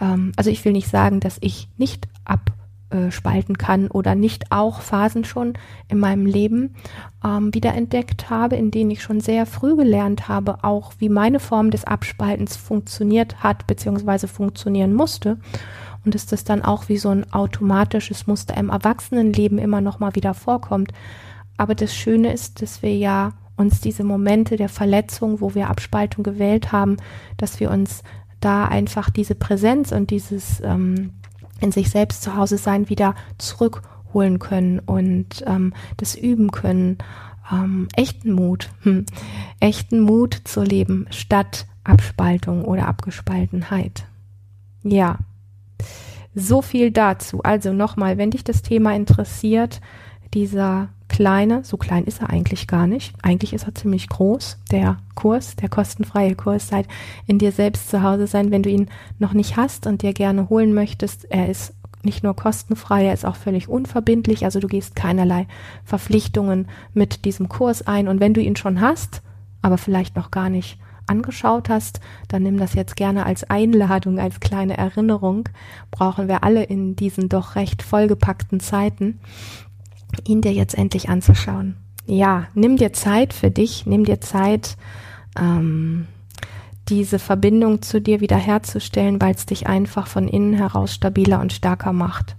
ähm, 0.00 0.32
also 0.36 0.50
ich 0.50 0.64
will 0.64 0.72
nicht 0.72 0.88
sagen, 0.88 1.18
dass 1.20 1.38
ich 1.40 1.68
nicht 1.76 2.08
abspalten 2.24 3.58
kann 3.58 3.88
oder 3.88 4.14
nicht 4.14 4.52
auch 4.52 4.80
Phasen 4.80 5.24
schon 5.24 5.54
in 5.88 5.98
meinem 5.98 6.24
Leben 6.24 6.76
ähm, 7.24 7.52
wiederentdeckt 7.52 8.30
habe, 8.30 8.54
in 8.54 8.70
denen 8.70 8.92
ich 8.92 9.02
schon 9.02 9.20
sehr 9.20 9.46
früh 9.46 9.74
gelernt 9.74 10.28
habe, 10.28 10.62
auch 10.62 10.92
wie 10.98 11.08
meine 11.08 11.40
Form 11.40 11.72
des 11.72 11.84
Abspaltens 11.84 12.56
funktioniert 12.56 13.42
hat 13.42 13.66
beziehungsweise 13.66 14.28
funktionieren 14.28 14.94
musste 14.94 15.38
und 16.08 16.14
dass 16.14 16.24
das 16.24 16.42
dann 16.42 16.62
auch 16.62 16.88
wie 16.88 16.96
so 16.96 17.10
ein 17.10 17.30
automatisches 17.34 18.26
Muster 18.26 18.56
im 18.56 18.70
Erwachsenenleben 18.70 19.58
immer 19.58 19.82
noch 19.82 19.98
mal 19.98 20.14
wieder 20.14 20.32
vorkommt. 20.32 20.92
Aber 21.58 21.74
das 21.74 21.94
Schöne 21.94 22.32
ist, 22.32 22.62
dass 22.62 22.80
wir 22.80 22.96
ja 22.96 23.34
uns 23.58 23.82
diese 23.82 24.04
Momente 24.04 24.56
der 24.56 24.70
Verletzung, 24.70 25.42
wo 25.42 25.54
wir 25.54 25.68
Abspaltung 25.68 26.24
gewählt 26.24 26.72
haben, 26.72 26.96
dass 27.36 27.60
wir 27.60 27.70
uns 27.70 28.02
da 28.40 28.64
einfach 28.64 29.10
diese 29.10 29.34
Präsenz 29.34 29.92
und 29.92 30.08
dieses 30.08 30.62
ähm, 30.62 31.10
in 31.60 31.72
sich 31.72 31.90
selbst 31.90 32.22
zu 32.22 32.34
Hause 32.34 32.56
sein 32.56 32.88
wieder 32.88 33.14
zurückholen 33.36 34.38
können 34.38 34.78
und 34.78 35.44
ähm, 35.46 35.74
das 35.98 36.14
üben 36.14 36.52
können. 36.52 36.96
Ähm, 37.52 37.88
echten 37.94 38.32
Mut, 38.32 38.70
hm, 38.80 39.04
echten 39.60 40.00
Mut 40.00 40.40
zu 40.44 40.62
leben 40.62 41.06
statt 41.10 41.66
Abspaltung 41.84 42.64
oder 42.64 42.88
Abgespaltenheit. 42.88 44.06
Ja, 44.84 45.18
so 46.38 46.62
viel 46.62 46.90
dazu. 46.90 47.42
Also 47.42 47.72
nochmal, 47.72 48.18
wenn 48.18 48.30
dich 48.30 48.44
das 48.44 48.62
Thema 48.62 48.94
interessiert, 48.94 49.80
dieser 50.34 50.88
kleine, 51.08 51.64
so 51.64 51.76
klein 51.76 52.04
ist 52.04 52.20
er 52.20 52.30
eigentlich 52.30 52.66
gar 52.66 52.86
nicht. 52.86 53.14
Eigentlich 53.22 53.52
ist 53.52 53.66
er 53.66 53.74
ziemlich 53.74 54.08
groß, 54.08 54.58
der 54.70 54.98
Kurs, 55.14 55.56
der 55.56 55.68
kostenfreie 55.68 56.34
Kurs 56.34 56.68
Seid 56.68 56.86
in 57.26 57.38
dir 57.38 57.50
selbst 57.50 57.90
zu 57.90 58.02
Hause 58.02 58.26
sein, 58.26 58.50
wenn 58.50 58.62
du 58.62 58.70
ihn 58.70 58.88
noch 59.18 59.32
nicht 59.32 59.56
hast 59.56 59.86
und 59.86 60.02
dir 60.02 60.12
gerne 60.12 60.48
holen 60.48 60.74
möchtest. 60.74 61.24
Er 61.30 61.48
ist 61.48 61.74
nicht 62.02 62.22
nur 62.22 62.36
kostenfrei, 62.36 63.06
er 63.06 63.14
ist 63.14 63.26
auch 63.26 63.36
völlig 63.36 63.68
unverbindlich, 63.68 64.44
also 64.44 64.60
du 64.60 64.68
gehst 64.68 64.94
keinerlei 64.94 65.46
Verpflichtungen 65.84 66.68
mit 66.94 67.24
diesem 67.24 67.48
Kurs 67.48 67.86
ein. 67.86 68.06
Und 68.06 68.20
wenn 68.20 68.34
du 68.34 68.40
ihn 68.40 68.56
schon 68.56 68.80
hast, 68.80 69.22
aber 69.62 69.78
vielleicht 69.78 70.14
noch 70.14 70.30
gar 70.30 70.50
nicht 70.50 70.78
angeschaut 71.08 71.68
hast, 71.68 72.00
dann 72.28 72.42
nimm 72.42 72.58
das 72.58 72.74
jetzt 72.74 72.96
gerne 72.96 73.26
als 73.26 73.44
Einladung, 73.44 74.18
als 74.18 74.40
kleine 74.40 74.76
Erinnerung. 74.76 75.48
Brauchen 75.90 76.28
wir 76.28 76.44
alle 76.44 76.64
in 76.64 76.96
diesen 76.96 77.28
doch 77.28 77.56
recht 77.56 77.82
vollgepackten 77.82 78.60
Zeiten 78.60 79.20
ihn 80.26 80.40
dir 80.40 80.52
jetzt 80.52 80.76
endlich 80.76 81.08
anzuschauen. 81.08 81.76
Ja, 82.06 82.46
nimm 82.54 82.76
dir 82.76 82.92
Zeit 82.92 83.34
für 83.34 83.50
dich, 83.50 83.84
nimm 83.86 84.04
dir 84.04 84.20
Zeit, 84.20 84.76
ähm, 85.38 86.06
diese 86.88 87.18
Verbindung 87.18 87.82
zu 87.82 88.00
dir 88.00 88.20
wiederherzustellen, 88.20 89.20
weil 89.20 89.34
es 89.34 89.44
dich 89.44 89.66
einfach 89.66 90.06
von 90.06 90.26
innen 90.26 90.54
heraus 90.54 90.94
stabiler 90.94 91.40
und 91.40 91.52
stärker 91.52 91.92
macht. 91.92 92.36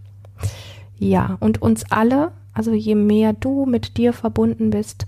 Ja, 0.97 1.37
und 1.39 1.61
uns 1.61 1.89
alle, 1.91 2.31
also 2.53 2.73
je 2.73 2.95
mehr 2.95 3.33
du 3.33 3.65
mit 3.65 3.97
dir 3.97 4.11
verbunden 4.11 4.71
bist, 4.71 5.05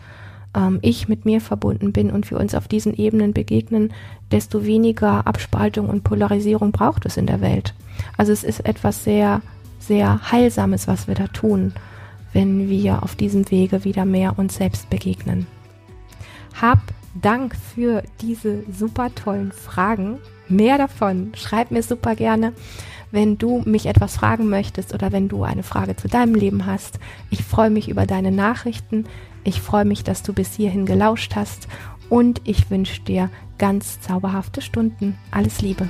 ähm, 0.55 0.79
ich 0.81 1.07
mit 1.07 1.25
mir 1.25 1.41
verbunden 1.41 1.91
bin 1.91 2.11
und 2.11 2.29
wir 2.29 2.39
uns 2.39 2.55
auf 2.55 2.67
diesen 2.67 2.93
Ebenen 2.93 3.33
begegnen, 3.33 3.93
desto 4.31 4.65
weniger 4.65 5.27
Abspaltung 5.27 5.89
und 5.89 6.03
Polarisierung 6.03 6.71
braucht 6.71 7.05
es 7.05 7.17
in 7.17 7.25
der 7.25 7.41
Welt. 7.41 7.73
Also 8.17 8.31
es 8.31 8.43
ist 8.43 8.65
etwas 8.65 9.03
sehr, 9.03 9.41
sehr 9.79 10.31
Heilsames, 10.31 10.87
was 10.87 11.07
wir 11.07 11.15
da 11.15 11.27
tun 11.27 11.73
wenn 12.33 12.69
wir 12.69 13.03
auf 13.03 13.15
diesem 13.15 13.49
Wege 13.51 13.83
wieder 13.83 14.05
mehr 14.05 14.37
uns 14.39 14.55
selbst 14.55 14.89
begegnen. 14.89 15.47
Hab 16.59 16.79
Dank 17.13 17.55
für 17.55 18.03
diese 18.21 18.63
super 18.71 19.13
tollen 19.13 19.51
Fragen. 19.51 20.19
Mehr 20.47 20.77
davon. 20.77 21.33
Schreib 21.35 21.69
mir 21.69 21.83
super 21.83 22.15
gerne, 22.15 22.53
wenn 23.11 23.37
du 23.37 23.61
mich 23.65 23.85
etwas 23.85 24.15
fragen 24.15 24.47
möchtest 24.49 24.93
oder 24.93 25.11
wenn 25.11 25.27
du 25.27 25.43
eine 25.43 25.63
Frage 25.63 25.97
zu 25.97 26.07
deinem 26.07 26.35
Leben 26.35 26.65
hast. 26.65 26.99
Ich 27.29 27.43
freue 27.43 27.69
mich 27.69 27.89
über 27.89 28.05
deine 28.05 28.31
Nachrichten. 28.31 29.05
Ich 29.43 29.61
freue 29.61 29.85
mich, 29.85 30.03
dass 30.03 30.23
du 30.23 30.33
bis 30.33 30.55
hierhin 30.55 30.85
gelauscht 30.85 31.35
hast 31.35 31.67
und 32.09 32.41
ich 32.43 32.69
wünsche 32.69 33.01
dir 33.01 33.29
ganz 33.57 34.01
zauberhafte 34.01 34.61
Stunden. 34.61 35.17
Alles 35.31 35.61
Liebe. 35.61 35.87